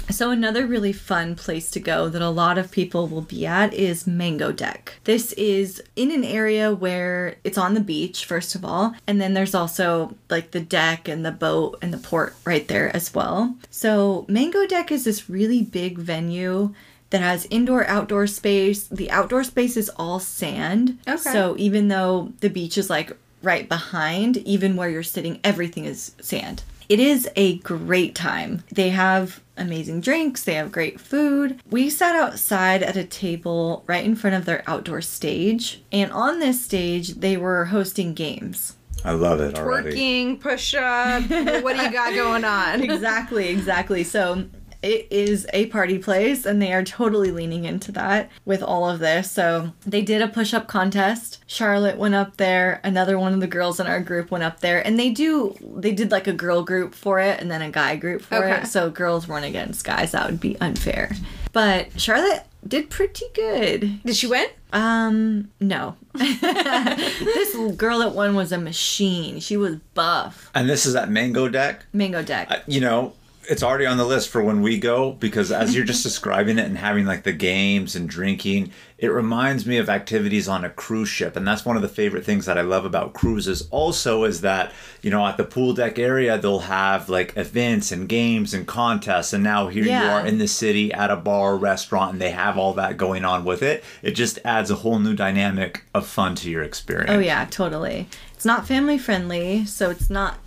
[0.09, 3.73] So another really fun place to go that a lot of people will be at
[3.73, 4.93] is Mango Deck.
[5.03, 9.33] This is in an area where it's on the beach first of all, and then
[9.33, 13.55] there's also like the deck and the boat and the port right there as well.
[13.71, 16.73] So Mango Deck is this really big venue
[17.09, 18.87] that has indoor outdoor space.
[18.87, 20.99] The outdoor space is all sand.
[21.07, 21.17] Okay.
[21.17, 26.13] So even though the beach is like right behind, even where you're sitting, everything is
[26.19, 26.63] sand.
[26.87, 28.63] It is a great time.
[28.71, 31.59] They have amazing drinks, they have great food.
[31.69, 36.39] We sat outside at a table right in front of their outdoor stage, and on
[36.39, 38.75] this stage, they were hosting games.
[39.03, 39.91] I love it already.
[39.91, 41.21] Twerking, push up.
[41.63, 42.81] what do you got going on?
[42.89, 44.03] exactly, exactly.
[44.03, 44.45] So
[44.85, 48.99] it is a party place and they are totally leaning into that with all of
[48.99, 49.31] this.
[49.31, 51.43] So they did a push up contest.
[51.47, 54.85] Charlotte went up there, another one of the girls in our group went up there
[54.85, 57.95] and they do they did like a girl group for it and then a guy
[57.95, 58.61] group for Okay.
[58.61, 58.67] it.
[58.67, 60.11] So girls weren't against guys.
[60.11, 61.11] That would be unfair.
[61.51, 64.03] But Charlotte did pretty good.
[64.03, 64.47] Did she win?
[64.73, 65.95] Um, no.
[66.13, 69.39] this girl that won was a machine.
[69.39, 70.51] She was buff.
[70.53, 71.85] And this is at Mango Deck.
[71.93, 72.47] Mango deck.
[72.51, 73.13] Uh, You know,
[73.49, 76.65] it's already on the list for when we go because as you're just describing it
[76.65, 81.09] and having like the games and drinking, it reminds me of activities on a cruise
[81.09, 81.35] ship.
[81.35, 84.71] And that's one of the favorite things that I love about cruises also is that,
[85.01, 89.33] you know, at the pool deck area, they'll have like events and games and contests.
[89.33, 92.31] And now here you are in the city at a bar or restaurant and they
[92.31, 93.83] have all that going on with it.
[94.01, 97.11] It just adds a whole new dynamic of fun to your experience.
[97.11, 98.07] Oh yeah, totally.
[98.33, 100.37] It's not family friendly, so it's not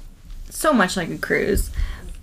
[0.51, 1.71] so much like a cruise.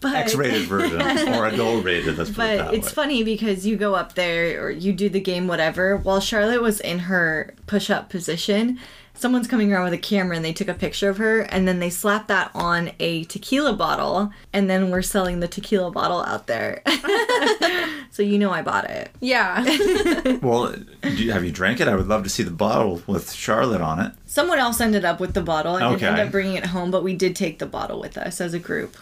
[0.01, 1.01] But X-rated version
[1.33, 2.17] or adult rated.
[2.17, 2.93] Let's put it But that it's way.
[2.93, 5.97] funny because you go up there or you do the game, whatever.
[5.97, 8.79] While Charlotte was in her push up position,
[9.13, 11.79] someone's coming around with a camera and they took a picture of her and then
[11.79, 16.47] they slapped that on a tequila bottle and then we're selling the tequila bottle out
[16.47, 16.81] there.
[18.11, 19.09] so you know I bought it.
[19.21, 19.63] Yeah.
[20.41, 21.87] Well, do you, have you drank it?
[21.87, 24.11] I would love to see the bottle with Charlotte on it.
[24.25, 25.75] Someone else ended up with the bottle.
[25.75, 28.41] I didn't end up bringing it home, but we did take the bottle with us
[28.41, 28.95] as a group.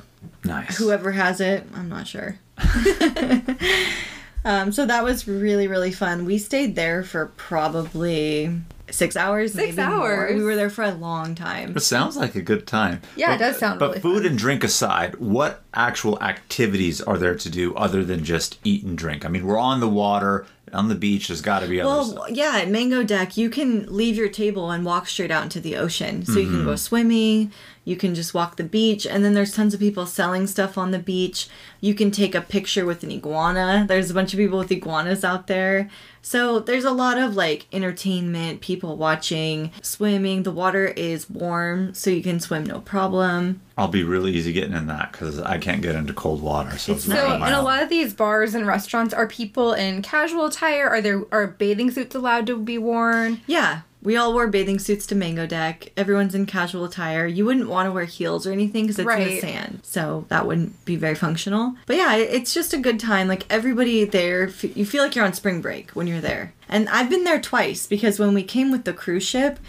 [0.45, 0.77] Nice.
[0.77, 2.37] whoever has it i'm not sure
[4.45, 8.51] um, so that was really really fun we stayed there for probably
[8.89, 10.27] six hours Six maybe more.
[10.27, 10.35] hours?
[10.35, 13.01] we were there for a long time It sounds like a good time.
[13.15, 14.25] Yeah, it does sound But really food fun.
[14.27, 18.95] and drink aside, what actual activities are there to do other than just eat and
[18.95, 19.25] drink?
[19.25, 21.29] I mean, we're on the water, on the beach.
[21.29, 22.29] There's got to be other well stuff.
[22.29, 25.75] yeah at mango deck you can leave your table and walk straight out into the
[25.77, 26.55] ocean so you Mm-hmm.
[26.57, 27.51] can go swimming
[27.85, 30.91] you can just walk the beach and then there's tons of people selling stuff on
[30.91, 31.47] the beach
[31.81, 35.23] you can take a picture with an iguana there's a bunch of people with iguanas
[35.23, 35.89] out there
[36.21, 42.09] so there's a lot of like entertainment people watching swimming the water is warm so
[42.09, 45.81] you can swim no problem I'll be really easy getting in that because I can't
[45.81, 46.77] get into cold water.
[46.77, 49.27] So it's, It's So not in my a lot of these bars and restaurants, are
[49.27, 50.87] people in casual attire?
[50.87, 53.41] Are there are bathing suits allowed to be worn?
[53.47, 55.91] Yeah, we all wore bathing suits to Mango Deck.
[55.95, 57.25] Everyone's in casual attire.
[57.25, 60.45] You wouldn't want to wear heels or anything because it's in the sand, so that
[60.45, 61.75] wouldn't be very functional.
[61.85, 63.27] But yeah, it's just a good time.
[63.27, 66.53] Like everybody there, you feel like you're on spring break when you're there.
[66.69, 69.59] And I've been there twice because when we came with the cruise ship,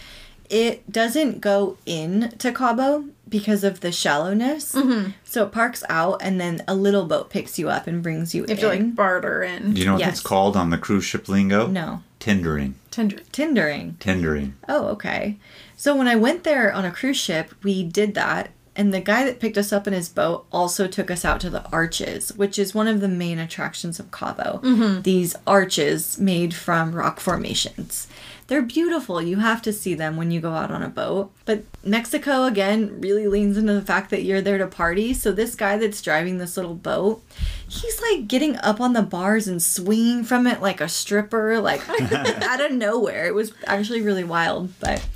[0.50, 4.72] it doesn't go in to Cabo because of the shallowness.
[4.74, 5.10] Mm-hmm.
[5.24, 8.42] So it parks out, and then a little boat picks you up and brings you
[8.42, 8.86] You have to in.
[8.86, 9.72] like barter in.
[9.74, 10.14] Do you know what Yes.
[10.14, 11.66] it's called on the cruise ship lingo?
[11.66, 12.72] no, Tindering.
[12.90, 13.16] Tender.
[13.32, 13.96] tindering.
[13.98, 14.52] Tindering.
[14.66, 15.36] Oh, okay.
[15.76, 18.48] So when I went there on a cruise ship, we did that.
[18.74, 21.50] And the guy that picked us up in his boat also took us out to
[21.50, 24.60] the arches, which is one of the main attractions of Cabo.
[24.64, 25.02] Mm-hmm.
[25.02, 28.08] These arches made from rock formations.
[28.46, 29.22] They're beautiful.
[29.22, 31.32] You have to see them when you go out on a boat.
[31.46, 35.14] But Mexico, again, really leans into the fact that you're there to party.
[35.14, 37.22] So this guy that's driving this little boat,
[37.66, 41.88] he's like getting up on the bars and swinging from it like a stripper, like
[42.12, 43.26] out of nowhere.
[43.26, 44.78] It was actually really wild.
[44.78, 45.06] But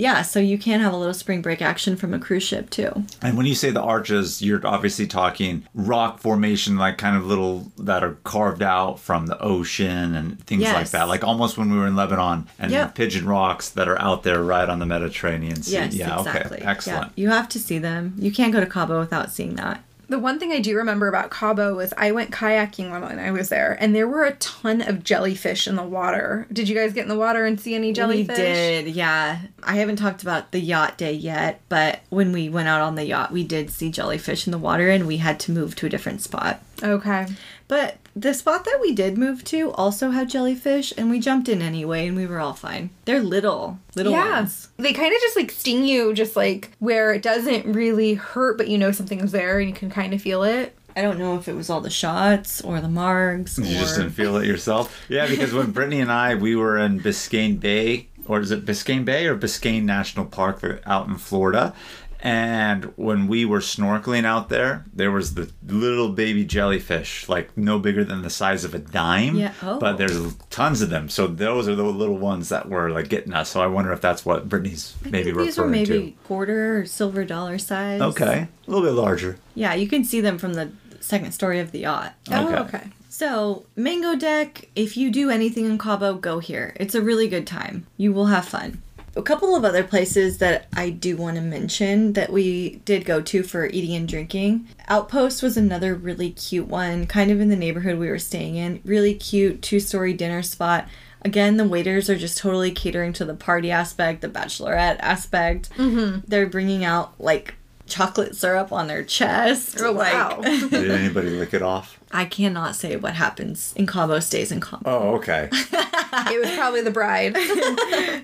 [0.00, 3.04] yeah, so you can have a little spring break action from a cruise ship too.
[3.20, 7.70] And when you say the arches, you're obviously talking rock formation, like kind of little
[7.78, 11.06] that are carved out from the ocean and things like that.
[11.08, 12.94] Like almost when we were in Lebanon and Yep.
[12.94, 15.72] pigeon rocks that are out there right on the Mediterranean Sea.
[15.72, 16.56] Yes, yeah, exactly.
[16.58, 16.66] okay.
[16.66, 17.12] Excellent.
[17.14, 18.14] Yeah, you have to see them.
[18.16, 19.84] You can't go to Cabo without seeing that.
[20.10, 23.48] The one thing I do remember about Cabo was I went kayaking when I was
[23.48, 26.48] there, and there were a ton of jellyfish in the water.
[26.52, 28.36] Did you guys get in the water and see any jellyfish?
[28.36, 29.38] We did, yeah.
[29.62, 33.06] I haven't talked about the yacht day yet, but when we went out on the
[33.06, 35.88] yacht, we did see jellyfish in the water and we had to move to a
[35.88, 36.60] different spot.
[36.82, 37.28] Okay.
[37.68, 41.62] But the spot that we did move to also had jellyfish and we jumped in
[41.62, 42.90] anyway and we were all fine.
[43.04, 44.40] They're little, little Yeah.
[44.40, 44.68] ones.
[44.78, 48.68] They kind of just like sting you, just like where it doesn't really hurt, but
[48.68, 50.76] you know something's there and you can kind of feel it.
[50.96, 53.96] I don't know if it was all the shots or the margs or You just
[53.96, 54.98] didn't feel it yourself?
[55.08, 59.04] Yeah, because when Brittany and I, we were in Biscayne Bay, or is it Biscayne
[59.04, 61.74] Bay or Biscayne National Park out in Florida?
[62.22, 67.78] And when we were snorkeling out there, there was the little baby jellyfish, like no
[67.78, 69.36] bigger than the size of a dime.
[69.36, 69.78] Yeah, oh.
[69.78, 71.08] But there's tons of them.
[71.08, 73.50] So those are the little ones that were like getting us.
[73.50, 76.80] So I wonder if that's what Brittany's I maybe think these were referring maybe quarter
[76.80, 78.00] or silver dollar size.
[78.00, 78.48] Okay.
[78.66, 79.38] A little bit larger.
[79.54, 82.14] Yeah, you can see them from the second story of the yacht.
[82.30, 82.56] Oh, Okay.
[82.56, 82.90] Oh, okay.
[83.12, 86.72] So, Mango Deck, if you do anything in Cabo, go here.
[86.76, 87.86] It's a really good time.
[87.96, 88.82] You will have fun.
[89.20, 93.20] A couple of other places that I do want to mention that we did go
[93.20, 94.66] to for eating and drinking.
[94.88, 98.80] Outpost was another really cute one, kind of in the neighborhood we were staying in.
[98.82, 100.88] Really cute two story dinner spot.
[101.20, 105.68] Again, the waiters are just totally catering to the party aspect, the bachelorette aspect.
[105.76, 106.20] Mm-hmm.
[106.26, 107.56] They're bringing out like
[107.86, 109.78] chocolate syrup on their chest.
[109.82, 110.40] Oh, like- wow.
[110.42, 112.00] Did anybody lick it off?
[112.10, 114.82] I cannot say what happens in Cabo stays in Cabo.
[114.86, 115.50] Oh, okay.
[116.12, 117.36] it was probably the bride.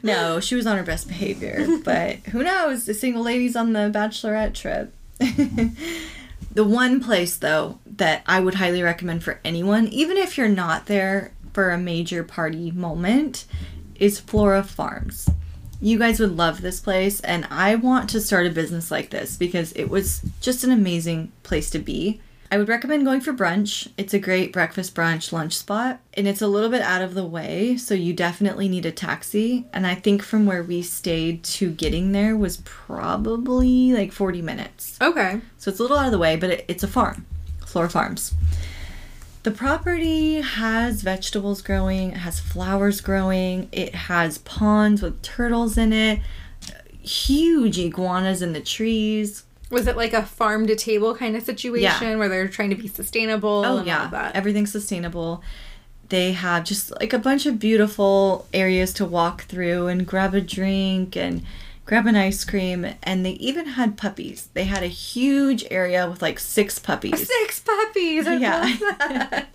[0.02, 2.84] No, she was on her best behavior, but who knows?
[2.84, 4.94] The single ladies on the bachelorette trip.
[5.18, 10.86] the one place, though, that I would highly recommend for anyone, even if you're not
[10.86, 13.46] there for a major party moment,
[13.98, 15.28] is Flora Farms.
[15.80, 19.36] You guys would love this place, and I want to start a business like this
[19.36, 22.20] because it was just an amazing place to be.
[22.50, 23.90] I would recommend going for brunch.
[23.96, 27.24] It's a great breakfast, brunch, lunch spot, and it's a little bit out of the
[27.24, 29.66] way, so you definitely need a taxi.
[29.72, 34.96] And I think from where we stayed to getting there was probably like 40 minutes.
[35.00, 35.40] okay.
[35.58, 37.26] So it's a little out of the way, but it, it's a farm,
[37.66, 38.32] Flora Farms.
[39.42, 45.92] The property has vegetables growing, it has flowers growing, it has ponds with turtles in
[45.92, 46.20] it,
[47.00, 49.44] huge iguanas in the trees.
[49.70, 52.88] Was it like a farm to table kind of situation where they're trying to be
[52.88, 55.42] sustainable Oh and yeah, everything's sustainable.
[56.08, 60.40] They have just like a bunch of beautiful areas to walk through and grab a
[60.40, 61.42] drink and
[61.84, 62.86] grab an ice cream.
[63.02, 64.48] And they even had puppies.
[64.54, 67.26] They had a huge area with like six puppies.
[67.42, 68.26] Six puppies.
[68.26, 69.44] I Yeah.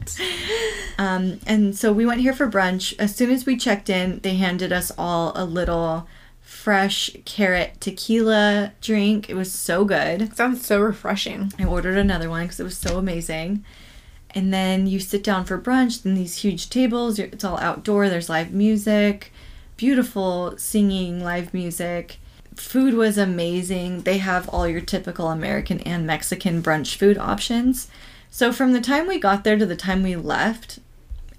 [0.97, 2.93] Um, and so we went here for brunch.
[2.99, 6.07] As soon as we checked in, they handed us all a little
[6.51, 9.29] fresh carrot tequila drink.
[9.29, 10.35] It was so good.
[10.35, 11.51] Sounds so refreshing.
[11.57, 13.63] I ordered another one because it was so amazing.
[14.31, 18.29] And then you sit down for brunch, then these huge tables, it's all outdoor, there's
[18.29, 19.31] live music,
[19.75, 22.17] beautiful singing, live music.
[22.55, 24.01] Food was amazing.
[24.01, 27.89] They have all your typical American and Mexican brunch food options.
[28.29, 30.79] So from the time we got there to the time we left,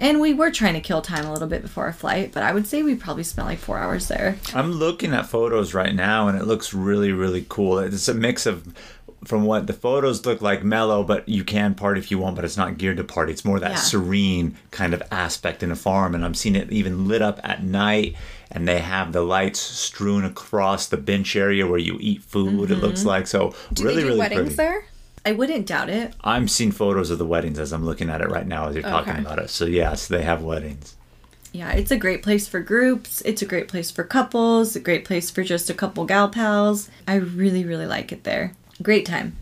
[0.03, 2.53] and we were trying to kill time a little bit before our flight, but I
[2.53, 4.37] would say we probably spent like four hours there.
[4.53, 7.79] I'm looking at photos right now, and it looks really, really cool.
[7.79, 8.75] It's a mix of
[9.25, 12.45] from what the photos look like mellow, but you can party if you want, but
[12.45, 13.31] it's not geared to party.
[13.31, 13.77] It's more that Yeah.
[13.77, 17.63] serene kind of aspect in a farm, and I'm seeing it even lit up at
[17.63, 18.17] night.
[18.51, 22.71] And they have the lights strewn across the bench area where you eat food.
[22.71, 23.09] It looks mm-hmm.
[23.09, 24.57] like so Do really, they do really weddings pretty.
[24.57, 24.85] there?
[25.25, 26.15] I wouldn't doubt it.
[26.23, 28.83] I'm seeing photos of the weddings as I'm looking at it right now as you're
[28.83, 29.21] talking Okay.
[29.23, 29.51] about it.
[29.51, 30.97] So yes, they have weddings.
[31.53, 33.21] Yeah, it's a great place for groups.
[33.25, 34.75] It's a great place for couples.
[34.75, 36.89] A great place for just a couple gal pals.
[37.07, 38.55] I really, really like it there.
[38.83, 39.37] Great time.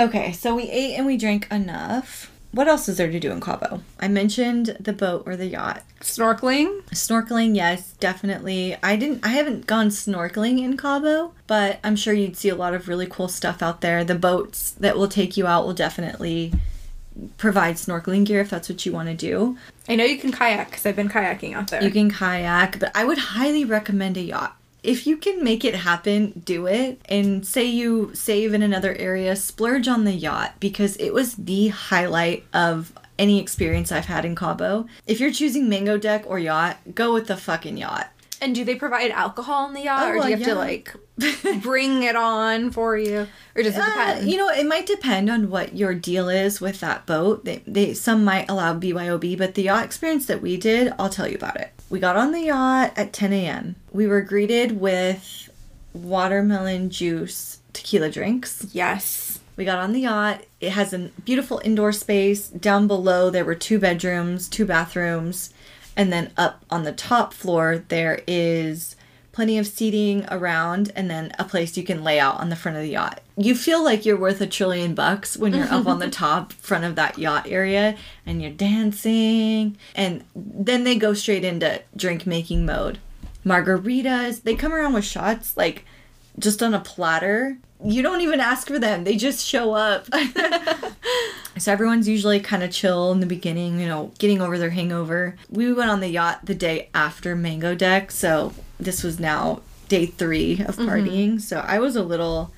[0.00, 2.30] Okay, so we ate and we drank enough.
[2.56, 3.82] What else is there to do in Cabo?
[4.00, 5.82] I mentioned the boat or the yacht.
[6.00, 6.84] Snorkeling?
[6.84, 8.74] Snorkeling, yes, definitely.
[8.82, 12.72] I didn't I haven't gone snorkeling in Cabo, but I'm sure you'd see a lot
[12.72, 14.04] of really cool stuff out there.
[14.04, 16.54] The boats that will take you out will definitely
[17.36, 19.58] provide snorkeling gear if that's what you want to do.
[19.86, 21.84] I know you can kayak because I've been kayaking out there.
[21.84, 24.56] You can kayak, but I would highly recommend a yacht.
[24.86, 27.00] If you can make it happen, do it.
[27.06, 31.68] And say you save in another area, splurge on the yacht because it was the
[31.68, 34.86] highlight of any experience I've had in Cabo.
[35.06, 38.08] If you're choosing Mango Deck or yacht, go with the fucking yacht.
[38.42, 40.54] and do they provide alcohol on the yacht, Oh, or do well, you have to
[40.54, 40.94] like
[41.62, 44.30] bring it on for you, or does it Uh, depend?
[44.30, 47.46] you know, it might depend on what your deal is with that boat.
[47.46, 51.26] They, they some might allow BYOB, but the yacht experience that we did, I'll tell
[51.26, 51.70] you about it.
[51.88, 53.76] We got on the yacht at 10 a.m.
[53.92, 55.50] We were greeted with
[55.92, 58.66] watermelon juice tequila drinks.
[58.72, 59.40] yes.
[59.56, 60.44] We got on the yacht.
[60.60, 62.48] It has a beautiful indoor space.
[62.48, 65.54] Down below, there were two bedrooms, two bathrooms.
[65.96, 68.95] And then up on the top floor, there is
[69.36, 72.74] plenty of seating around and then a place you can lay out on the front
[72.74, 73.20] of the yacht.
[73.36, 76.84] You feel like you're worth a trillion bucks when you're up on the top front
[76.84, 79.76] of that yacht area and you're dancing.
[79.94, 82.98] And then they go straight into drink making mode.
[83.44, 85.84] Margaritas, they come around with shots like
[86.38, 87.58] just on a platter.
[87.84, 90.06] You don't even ask for them, they just show up.
[91.58, 95.36] so everyone's usually kind of chill in the beginning, you know, getting over their hangover.
[95.50, 100.06] We went on the yacht the day after Mango Deck, so this was now day
[100.06, 100.88] three of mm-hmm.
[100.88, 101.40] partying.
[101.40, 102.52] So I was a little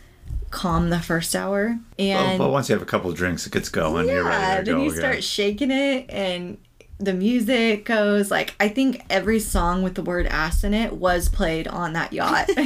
[0.51, 1.79] calm the first hour.
[1.99, 4.07] Well, And once you have a couple of drinks, it gets going.
[4.09, 5.01] you're yeah, ready to then go you again.
[5.01, 6.59] start shaking it and
[6.99, 11.29] the music goes like I think every song with the word ass in it was
[11.29, 12.49] played on that yacht.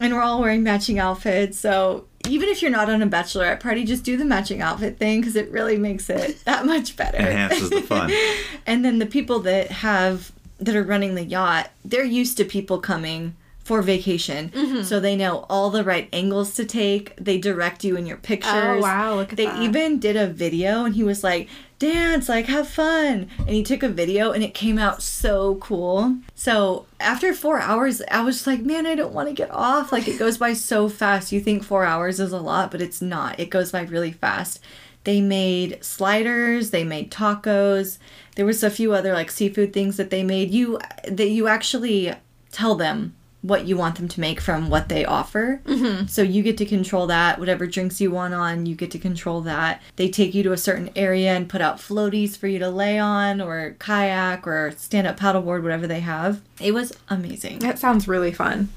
[0.00, 1.58] and we're all wearing matching outfits.
[1.58, 5.20] So even if you're not on a bachelorette party, just do the matching outfit thing
[5.20, 7.18] because it really makes it that much better.
[7.18, 8.12] Enhances the fun.
[8.66, 12.78] and then the people that have that are running the yacht, they're used to people
[12.78, 13.34] coming
[13.64, 14.50] for vacation.
[14.50, 14.82] Mm-hmm.
[14.82, 17.14] So they know all the right angles to take.
[17.16, 18.52] They direct you in your pictures.
[18.54, 19.62] Oh, wow, look at they that.
[19.62, 21.48] even did a video and he was like,
[21.82, 23.28] dance, like have fun.
[23.38, 26.16] And he took a video and it came out so cool.
[26.34, 29.90] So after four hours, I was like, man, I don't want to get off.
[29.90, 31.32] Like it goes by so fast.
[31.32, 33.40] You think four hours is a lot, but it's not.
[33.40, 34.60] It goes by really fast.
[35.04, 37.98] They made sliders, they made tacos.
[38.36, 40.52] There was a few other like seafood things that they made.
[40.52, 40.78] You
[41.08, 42.14] that you actually
[42.52, 45.60] tell them what you want them to make from what they offer.
[45.64, 46.06] Mm-hmm.
[46.06, 47.38] So you get to control that.
[47.38, 49.82] Whatever drinks you want on, you get to control that.
[49.96, 52.98] They take you to a certain area and put out floaties for you to lay
[52.98, 56.40] on, or kayak, or stand up paddleboard, whatever they have.
[56.60, 57.58] It was amazing.
[57.58, 58.68] That sounds really fun.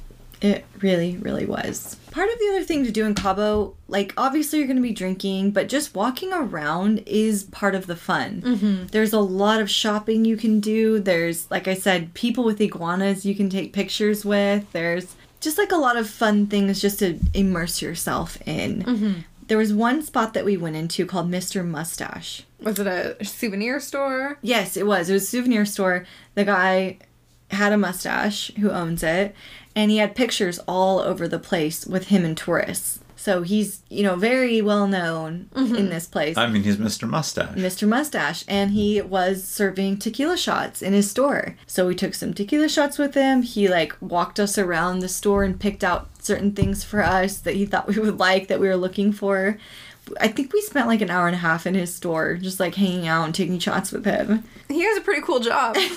[0.41, 1.97] It really, really was.
[2.15, 4.93] Part of the other thing to do in Cabo, like obviously you're going to be
[4.93, 8.41] drinking, but just walking around is part of the fun.
[8.41, 8.85] Mm-hmm.
[8.87, 11.01] There's a lot of shopping you can do.
[11.01, 14.71] There's, like I said, people with iguanas you can take pictures with.
[14.71, 19.25] There's just like a lot of fun things just to immerse yourself in.
[19.47, 21.67] There was one spot that we went into called Mr.
[21.67, 22.43] Mustache.
[22.61, 24.39] Was it a souvenir store?
[24.41, 25.09] Yes, it was.
[25.09, 26.05] It was a souvenir store.
[26.35, 26.99] The guy
[27.51, 29.35] had a mustache who owns it,
[29.75, 32.99] and he had pictures all over the place with him and tourists.
[33.17, 35.75] So he's, you know, very well known mm-hmm.
[35.75, 36.37] in this place.
[36.37, 37.09] I mean, he's Mr.
[37.09, 37.57] Mustache.
[37.57, 37.87] Mr.
[37.87, 41.55] Mustache, and he was serving tequila shots in his store.
[41.65, 43.41] So we took some tequila shots with him.
[43.41, 47.55] He like walked us around the store and picked out certain things for us that
[47.55, 49.57] he thought we would like that we were looking for.
[50.19, 52.75] I think we spent like an hour and a half in his store just like
[52.75, 54.43] hanging out and taking shots with him.
[54.67, 55.75] He has a pretty cool job.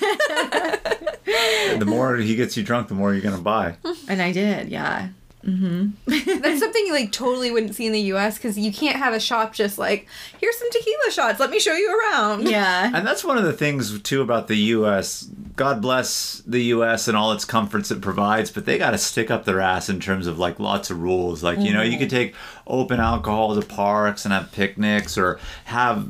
[1.79, 3.77] The more he gets you drunk, the more you're gonna buy.
[4.09, 5.09] And I did, yeah.
[5.45, 6.41] Mm-hmm.
[6.41, 8.37] That's something you like totally wouldn't see in the U.S.
[8.37, 10.09] because you can't have a shop just like,
[10.41, 11.41] here's some tequila shots.
[11.41, 12.49] Let me show you around.
[12.49, 12.91] Yeah.
[12.95, 15.29] And that's one of the things too about the U.S.
[15.57, 17.09] God bless the U.S.
[17.09, 20.01] and all its comforts it provides, but they got to stick up their ass in
[20.01, 21.43] terms of like lots of rules.
[21.43, 22.17] Like you know, you could mm-hmm.
[22.17, 22.35] take
[22.67, 26.07] open alcohol to parks and have picnics, or have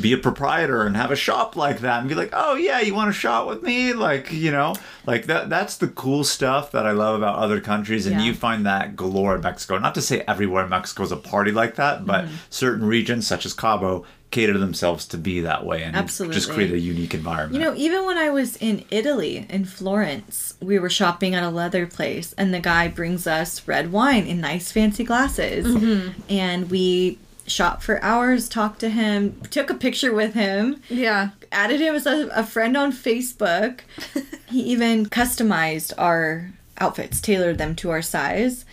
[0.00, 2.94] be a proprietor and have a shop like that and be like, oh yeah, you
[2.94, 3.92] want a shot with me?
[3.92, 4.74] Like you know,
[5.06, 5.48] like that.
[5.48, 8.26] That's the cool stuff that I love about other countries, and Yeah.
[8.26, 9.78] you find that galore in Mexico.
[9.78, 12.34] Not to say everywhere in Mexico is a party like that, but mm-hmm.
[12.50, 16.34] certain regions such as Cabo cater themselves to be that way and Absolutely.
[16.34, 17.54] just create a unique environment.
[17.54, 21.48] You know, even when I was in Italy, in Florence, we were shopping at a
[21.48, 25.66] leather place, and the guy brings us red wine in nice fancy glasses.
[25.66, 26.20] Mm-hmm.
[26.28, 31.30] And we shop for hours, talked to him, took a picture with him, Yeah.
[31.52, 33.80] added him as a, a friend on Facebook.
[34.48, 38.64] he even customized our outfits, tailored them to our size.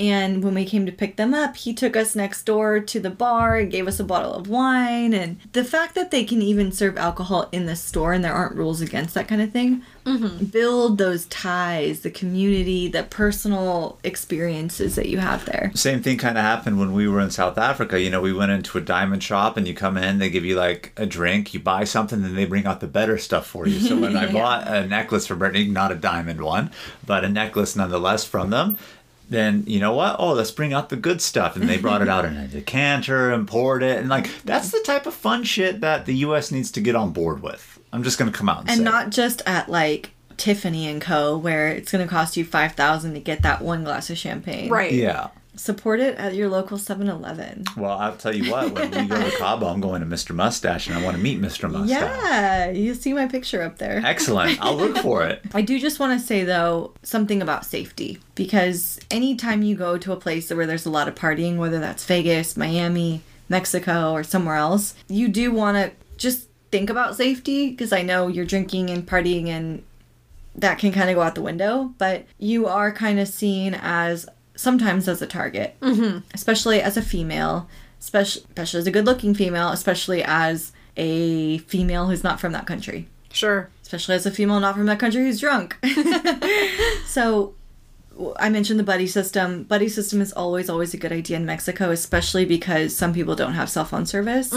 [0.00, 3.10] And when we came to pick them up, he took us next door to the
[3.10, 5.12] bar and gave us a bottle of wine.
[5.12, 8.56] And the fact that they can even serve alcohol in the store and there aren't
[8.56, 10.46] rules against that kind of thing, mm-hmm.
[10.46, 15.70] build those ties, the community, the personal experiences that you have there.
[15.74, 18.00] Same thing kind of happened when we were in South Africa.
[18.00, 20.56] You know, we went into a diamond shop and you come in, they give you
[20.56, 23.78] like a drink, you buy something, then they bring out the better stuff for you.
[23.80, 26.70] So when I bought a necklace for Brittany, not a diamond one,
[27.04, 28.78] but a necklace nonetheless from them,
[29.30, 30.16] then you know what?
[30.18, 31.56] Oh, let's bring out the good stuff.
[31.56, 33.98] And they brought it out in a decanter and poured it.
[33.98, 37.12] And like, that's the type of fun shit that the US needs to get on
[37.12, 37.78] board with.
[37.92, 38.82] I'm just going to come out and, and say.
[38.82, 38.84] it.
[38.84, 43.14] not just at like Tiffany and Co, where it's going to cost you five thousand
[43.14, 44.68] to get that one glass of champagne.
[44.68, 44.92] Right.
[44.92, 45.28] Yeah.
[45.60, 47.64] Support it at your local 7-Eleven.
[47.76, 48.72] Well, I'll tell you what.
[48.72, 50.34] When we go to Cabo, I'm going to Mr.
[50.34, 51.70] Mustache, and I want to meet Mr.
[51.70, 51.90] Mustache.
[51.90, 54.00] Yeah, you see my picture up there.
[54.04, 54.58] Excellent.
[54.60, 55.42] I'll look for it.
[55.54, 60.12] I do just want to say though something about safety because anytime you go to
[60.12, 64.56] a place where there's a lot of partying, whether that's Vegas, Miami, Mexico, or somewhere
[64.56, 69.06] else, you do want to just think about safety because I know you're drinking and
[69.06, 69.82] partying and
[70.54, 74.26] that can kind of go out the window, but you are kind of seen as
[74.60, 76.18] sometimes as a target, mm-hmm.
[76.34, 77.66] especially as a female,
[77.98, 82.66] especially, especially as a good looking female, especially as a female who's not from that
[82.66, 83.70] country Sure.
[83.82, 85.76] especially as a female not from that country who's drunk.
[87.06, 87.54] so
[88.36, 89.62] I mentioned the buddy system.
[89.64, 93.54] Buddy system is always, always a good idea in Mexico, especially because some people don't
[93.54, 94.50] have cell phone service.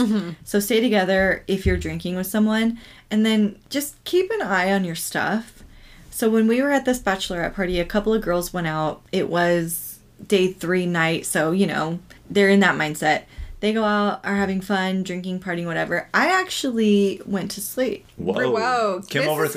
[0.44, 2.80] So stay together if you're drinking with someone,
[3.10, 5.64] and then just keep an eye on your stuff.
[6.10, 9.02] So when we were at this bachelorette party, a couple of girls went out.
[9.12, 9.93] It was
[10.28, 12.00] day three night, so you know
[12.30, 13.24] they're in that mindset.
[13.60, 16.10] They go out, are having fun, drinking, partying, whatever.
[16.14, 18.06] I actually went to sleep.
[18.18, 18.52] Whoa.
[18.52, 18.96] Whoa.
[18.98, 19.12] This is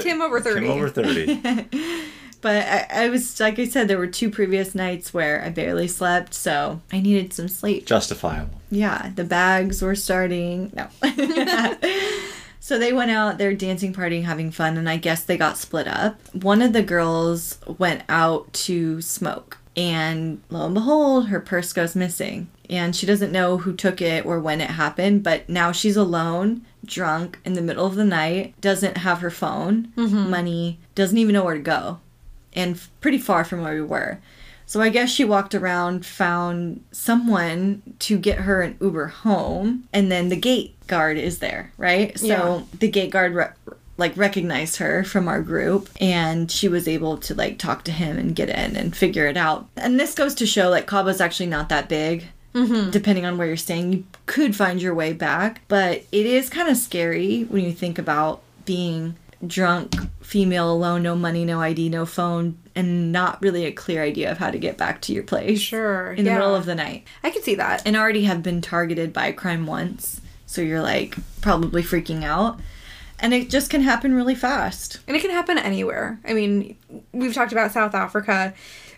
[0.04, 0.60] Kim over 30.
[0.60, 2.06] Kim over 30.
[2.46, 5.88] But I, I was, like I said, there were two previous nights where I barely
[5.88, 7.86] slept, so I needed some sleep.
[7.86, 8.60] Justifiable.
[8.70, 10.72] Yeah, the bags were starting.
[10.72, 10.88] No.
[12.60, 15.88] so they went out, they're dancing, partying, having fun, and I guess they got split
[15.88, 16.20] up.
[16.34, 21.94] One of the girls went out to smoke, and lo and behold, her purse goes
[21.94, 22.48] missing.
[22.68, 26.62] And she doesn't know who took it or when it happened, but now she's alone,
[26.84, 30.30] drunk, in the middle of the night, doesn't have her phone, mm-hmm.
[30.30, 32.00] money, doesn't even know where to go
[32.54, 34.18] and f- pretty far from where we were.
[34.68, 40.10] So I guess she walked around, found someone to get her an Uber home, and
[40.10, 42.18] then the gate guard is there, right?
[42.18, 42.62] So Yeah.
[42.80, 43.50] the gate guard re-
[43.98, 48.18] like recognized her from our group and she was able to like talk to him
[48.18, 49.68] and get in and figure it out.
[49.76, 52.24] And this goes to show like Cabo's actually not that big.
[52.54, 52.90] Mm-hmm.
[52.90, 56.70] Depending on where you're staying, you could find your way back, but it is kind
[56.70, 59.14] of scary when you think about being
[59.46, 64.30] drunk female alone, no money, no ID, no phone, and not really a clear idea
[64.30, 65.60] of how to get back to your place.
[65.60, 67.06] Sure, In the middle of the night.
[67.22, 67.82] I can see that.
[67.86, 70.20] And already have been targeted by crime once.
[70.46, 72.58] So you're like probably freaking out.
[73.18, 74.98] And it just can happen really fast.
[75.06, 76.20] And it can happen anywhere.
[76.24, 76.76] I mean,
[77.12, 78.54] we've talked about South Africa.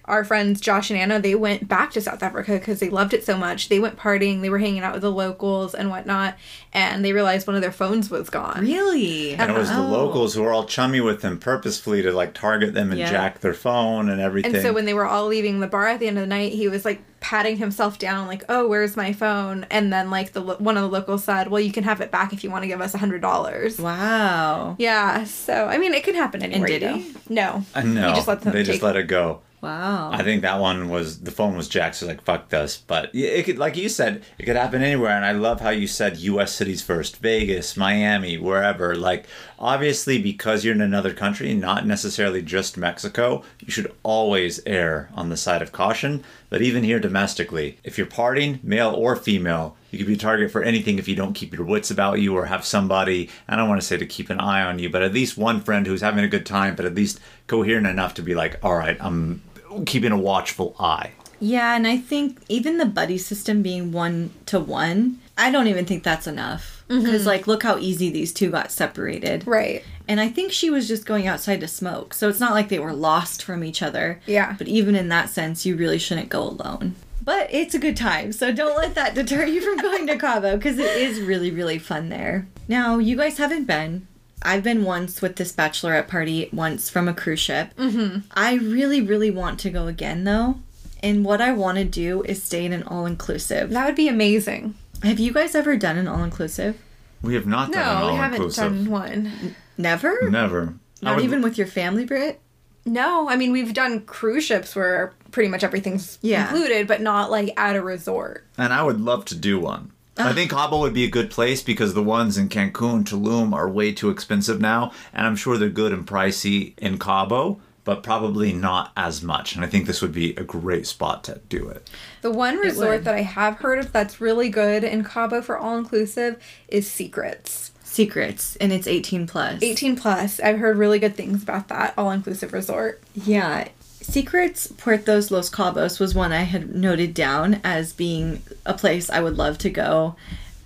[0.09, 3.25] Our friends Josh and Anna, they went back to South Africa because they loved it
[3.25, 3.69] so much.
[3.69, 6.37] They went partying, they were hanging out with the locals and whatnot,
[6.73, 8.63] and they realized one of their phones was gone.
[8.63, 9.35] Really?
[9.35, 9.83] And it was the Oh.
[9.89, 13.11] locals who were all chummy with them purposefully to like target them and Yeah.
[13.11, 14.55] jack their phone and everything.
[14.55, 16.53] And so when they were all leaving the bar at the end of the night,
[16.53, 20.41] he was like patting himself down, like, "Oh, where's my phone?" And then like the
[20.41, 22.63] lo- one of the locals said, "Well, you can have it back if you want
[22.63, 24.77] to give us a hundred dollars." Wow.
[24.79, 25.25] Yeah.
[25.25, 26.69] So I mean, it can happen anywhere.
[26.69, 27.15] did you he?
[27.29, 27.65] No.
[27.75, 29.41] Uh, no, He just let them they just let it go.
[29.61, 30.11] Wow.
[30.13, 31.97] I think that one was the phone was jacked.
[31.97, 35.11] So like fuck this, but it could, like you said, it could happen anywhere.
[35.11, 36.55] And I love how you said U.S.
[36.55, 38.95] cities first, Vegas, Miami, wherever.
[38.95, 39.27] Like
[39.59, 45.29] obviously, because you're in another country, not necessarily just Mexico, you should always err on
[45.29, 46.23] the side of caution.
[46.51, 50.51] But even here domestically, if you're partying, male or female, you could be a target
[50.51, 53.69] for anything if you don't keep your wits about you or have somebody, I don't
[53.69, 56.03] want to say to keep an eye on you, but at least one friend who's
[56.03, 59.43] having a good time, but at least coherent enough to be like, all right, I'm
[59.87, 61.13] keeping a watchful eye.
[61.41, 65.85] Yeah, and I think even the buddy system being one to one, I don't even
[65.85, 66.85] think that's enough.
[66.89, 67.05] Mm-hmm.
[67.05, 69.47] Because, like, look how easy these two got separated.
[69.47, 69.85] Right.
[70.09, 72.15] And I think she was just going outside to smoke.
[72.15, 74.21] So it's not like they were lost from each other.
[74.27, 74.55] Yeah.
[74.57, 76.97] But even in that sense, you really shouldn't go alone.
[77.23, 78.33] But it's a good time.
[78.33, 81.79] So don't let that deter you from going to Cabo because it is really, really
[81.79, 82.49] fun there.
[82.69, 84.08] Now, you guys haven't been.
[84.43, 87.75] I've been once with this bachelorette party, once from a cruise ship.
[87.77, 88.21] Mm-hmm.
[88.33, 90.61] I really, really want to go again though.
[91.03, 93.71] And what I want to do is stay in an all inclusive.
[93.71, 94.75] That would be amazing.
[95.03, 96.77] Have you guys ever done an all inclusive?
[97.23, 99.55] We have not done an No, we haven't done one.
[99.77, 100.29] Never?
[100.29, 100.75] Never.
[101.03, 102.41] Not would- even with your family, Britt?
[102.85, 106.45] No, I mean we've done cruise ships where pretty much everything's Yeah.
[106.51, 108.45] included, but not like at a resort.
[108.57, 109.91] And I would love to do one.
[110.19, 110.33] I ah.
[110.33, 113.93] think Cabo would be a good place because the ones in Cancun, Tulum are way
[113.93, 118.93] too expensive now, and I'm sure they're good and pricey in Cabo, but probably not
[118.97, 119.55] as much.
[119.55, 121.89] And I think this would be a great spot to do it.
[122.21, 125.79] The one resort that I have heard of that's really good in Cabo for all
[125.79, 127.73] inclusive is Secrets.
[127.85, 129.63] Secrets, and it's 18 plus.
[129.63, 130.41] 18 plus.
[130.41, 133.03] I've heard really good things about that all inclusive resort.
[133.15, 133.69] Yeah.
[134.09, 139.21] Secrets Puertos Los Cabos was one I had noted down as being a place I
[139.21, 140.17] would love to go.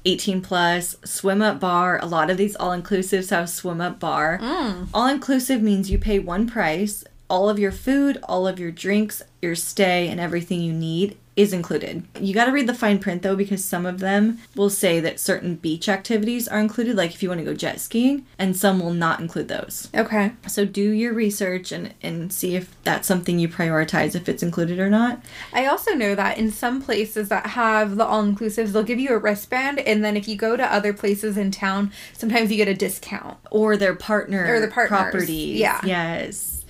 [0.04, 1.98] 18 plus, swim up bar.
[2.00, 4.38] A lot of these all inclusives have swim up bar.
[4.38, 4.88] Mm.
[4.94, 7.02] All inclusive means you pay one price.
[7.28, 11.52] All of your food, all of your drinks, your stay, and everything you need is
[11.52, 12.04] included.
[12.20, 15.18] You got to read the fine print though, because some of them will say that
[15.18, 18.80] certain beach activities are included, like if you want to go jet skiing, and some
[18.80, 19.88] will not include those.
[19.94, 20.32] Okay.
[20.46, 24.78] So do your research and, and see if that's something you prioritize, if it's included
[24.78, 25.22] or not.
[25.54, 29.10] I also know that in some places that have the all inclusives, they'll give you
[29.10, 32.68] a wristband, and then if you go to other places in town, sometimes you get
[32.68, 33.38] a discount.
[33.50, 35.58] Or their partner Or the partners, properties.
[35.58, 35.80] yeah.
[35.84, 36.61] Yes.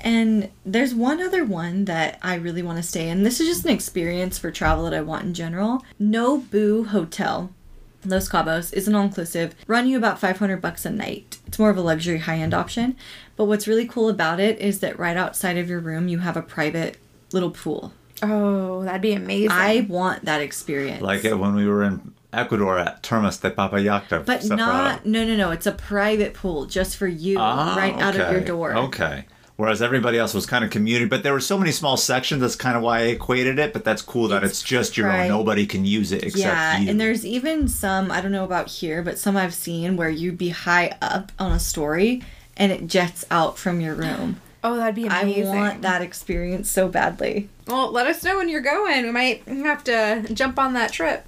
[0.00, 3.22] And there's one other one that I really want to stay in.
[3.22, 5.84] This is just an experience for travel that I want in general.
[6.00, 7.50] Nobu Hotel.
[8.04, 11.38] Los Cabos is an all-inclusive, run you about 500 bucks a night.
[11.46, 12.94] It's more of a luxury high-end option,
[13.34, 16.36] but what's really cool about it is that right outside of your room you have
[16.36, 16.98] a private
[17.32, 17.92] little pool.
[18.22, 19.50] Oh, that'd be amazing.
[19.50, 21.02] I want that experience.
[21.02, 24.24] Like it when we were in Ecuador at Termas de Papallacta.
[24.24, 24.56] but Separado.
[24.56, 28.30] not no no no, it's a private pool just for you Ah, right out of
[28.30, 28.76] your door.
[28.76, 29.24] Okay.
[29.56, 32.42] Whereas everybody else was kind of community, but there were so many small sections.
[32.42, 33.72] That's kind of why I equated it.
[33.72, 35.28] But that's cool that it's, just your pri- own.
[35.28, 36.90] Nobody can use it except Yeah, you.
[36.90, 40.36] and there's even some I don't know about here, but some I've seen where you'd
[40.36, 42.22] be high up on a story
[42.56, 44.40] and it jets out from your room.
[44.64, 45.16] oh, that'd be amazing.
[45.18, 45.54] I amazing.
[45.54, 47.48] want that experience so badly.
[47.66, 49.04] Well, let us know when you're going.
[49.04, 51.26] We might have to jump on that trip.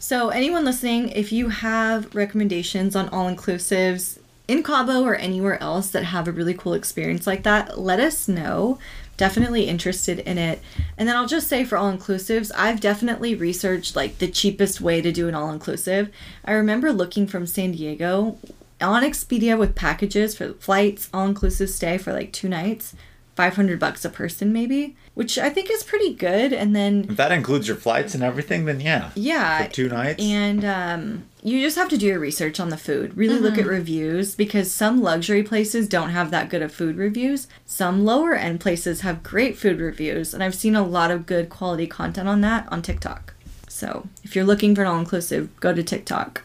[0.00, 4.18] So, anyone listening, if you have recommendations on all inclusives
[4.48, 8.26] in Cabo or anywhere else that have a really cool experience like that, let us
[8.26, 8.78] know.
[9.18, 10.60] Definitely interested in it.
[10.96, 15.02] And then I'll just say for all inclusives, I've definitely researched like the cheapest way
[15.02, 16.10] to do an all inclusive.
[16.44, 18.38] I remember looking from San Diego
[18.80, 22.94] on Expedia with packages for flights, all inclusive stay for like two nights,
[23.38, 26.52] 500 bucks a person maybe, which I think is pretty good.
[26.52, 29.12] And then if that includes your flights and everything, then yeah.
[29.14, 29.62] yeah.
[29.62, 30.20] For two nights.
[30.20, 33.16] And um, you just have to do your research on the food.
[33.16, 37.46] Really look at reviews because some luxury places don't have that good of food reviews.
[37.64, 40.34] Some lower end places have great food reviews.
[40.34, 43.34] And I've seen a lot of good quality content on that on TikTok.
[43.78, 46.42] So if you're looking for an all inclusive, go to TikTok.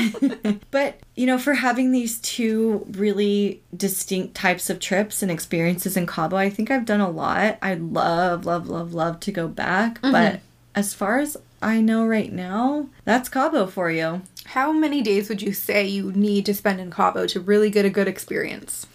[0.70, 6.06] but, you know, for having these two really distinct types of trips and experiences in
[6.06, 7.58] Cabo, I think I've done a lot.
[7.60, 10.00] I'd love, love, love, love to go back.
[10.00, 10.12] Mm-hmm.
[10.12, 10.40] But
[10.76, 14.22] as far as I know right now, that's Cabo for you.
[14.44, 17.84] How many days would you say you need to spend in Cabo to really get
[17.84, 18.86] a good experience?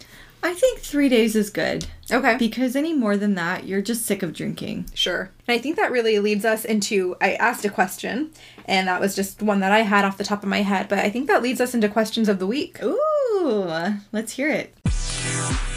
[0.42, 2.36] I think three days is good Okay.
[2.38, 4.88] because any more than that, you're just sick of drinking.
[4.94, 5.30] Sure.
[5.48, 8.30] And I think that really leads us into I asked a question,
[8.66, 11.00] and that was just one that I had off the top of my head, but
[11.00, 12.78] I think that leads us into questions of the week.
[12.82, 13.68] Ooh,
[14.12, 15.75] let's hear it.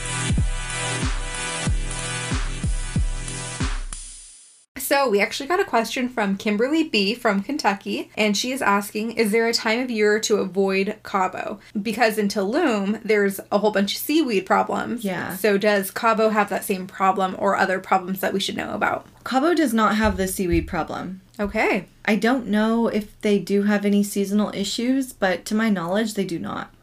[4.89, 9.11] So, we actually got a question from Kimberly B from Kentucky, and she is asking
[9.11, 11.59] Is there a time of year to avoid Cabo?
[11.79, 15.05] Because in Tulum, there's a whole bunch of seaweed problems.
[15.05, 15.35] Yeah.
[15.35, 19.05] So, does Cabo have that same problem or other problems that we should know about?
[19.23, 21.21] Cabo does not have the seaweed problem.
[21.39, 21.85] Okay.
[22.05, 26.25] I don't know if they do have any seasonal issues, but to my knowledge, they
[26.25, 26.73] do not.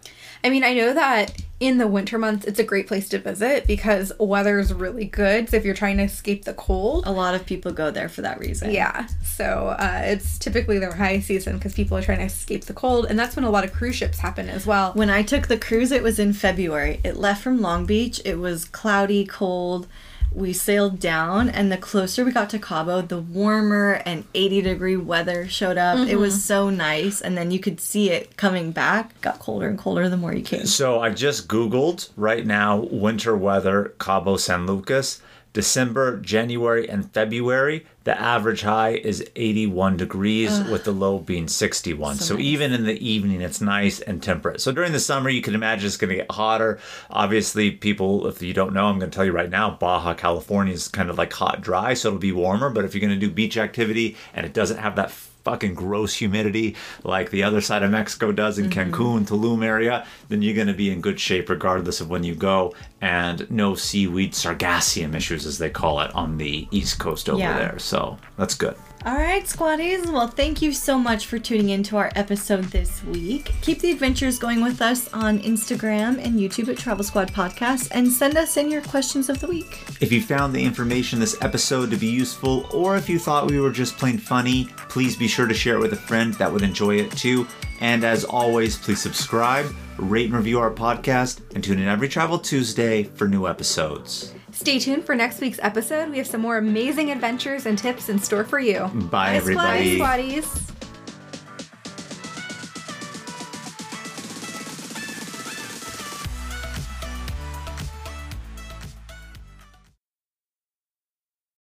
[0.45, 3.67] I mean, I know that in the winter months, it's a great place to visit
[3.67, 5.49] because weather is really good.
[5.49, 8.23] So, if you're trying to escape the cold, A lot of people go there for
[8.23, 8.71] that reason.
[8.71, 12.75] Yeah, so uh, it's typically their high season because people are trying to escape the
[12.75, 14.93] cold, and that's when a lot of cruise ships happen as well.
[14.93, 17.01] When I took the cruise, it was in February.
[17.03, 18.21] It left from Long Beach.
[18.25, 19.87] It was cloudy, cold.
[20.33, 24.97] We sailed down, and the closer we got to Cabo, the warmer and 80 degree
[24.97, 26.07] weather showed up.
[26.07, 26.41] It was mm-hmm.
[26.41, 27.21] so nice.
[27.21, 29.13] And then you could see it coming back.
[29.13, 30.67] It got colder and colder the more you came.
[30.67, 35.23] So I just Googled right now winter weather Cabo San Lucas.
[35.57, 42.17] December, January, and February, the average high is 81 degrees, with the low being 61.
[42.17, 42.45] So, nice.
[42.45, 44.61] even in the evening, it's nice and temperate.
[44.61, 46.79] So during the summer, you can imagine it's going to get hotter.
[47.09, 50.75] Obviously, people, if you don't know, I'm going to tell you right now, Baja California
[50.75, 52.69] is kind of like hot, dry, so it'll be warmer.
[52.69, 55.11] But if you're going to do beach activity and it doesn't have that
[55.47, 56.75] fucking gross humidity
[57.05, 58.93] like the other side of Mexico does in mm-hmm.
[58.93, 62.35] Cancun, Tulum area, then you're going to be in good shape regardless of when you
[62.35, 62.75] go.
[63.01, 67.57] And no seaweed sargassum issues, as they call it, on the east coast over Yeah.
[67.57, 67.79] there.
[67.79, 68.75] So that's good.
[69.05, 70.05] All right, squaddies.
[70.11, 73.55] Well, thank you so much for tuning in to our episode this week.
[73.61, 78.11] Keep the adventures going with us on Instagram and YouTube at Travel Squad Podcast and
[78.11, 79.85] send us in your questions of the week.
[80.01, 83.61] If you found the information this episode to be useful, or if you thought we
[83.61, 86.63] were just plain funny, please be sure to share it with a friend that would
[86.63, 87.47] enjoy it too.
[87.81, 89.67] And as always, please subscribe,
[89.99, 94.35] rate and review our podcast, and tune in every Travel Tuesday for new episodes.
[94.57, 96.09] Stay tuned for next week's episode.
[96.09, 98.87] We have some more amazing adventures and tips in store for you.
[98.87, 99.99] Bye, everybody.
[99.99, 100.86] Bye, squaddies.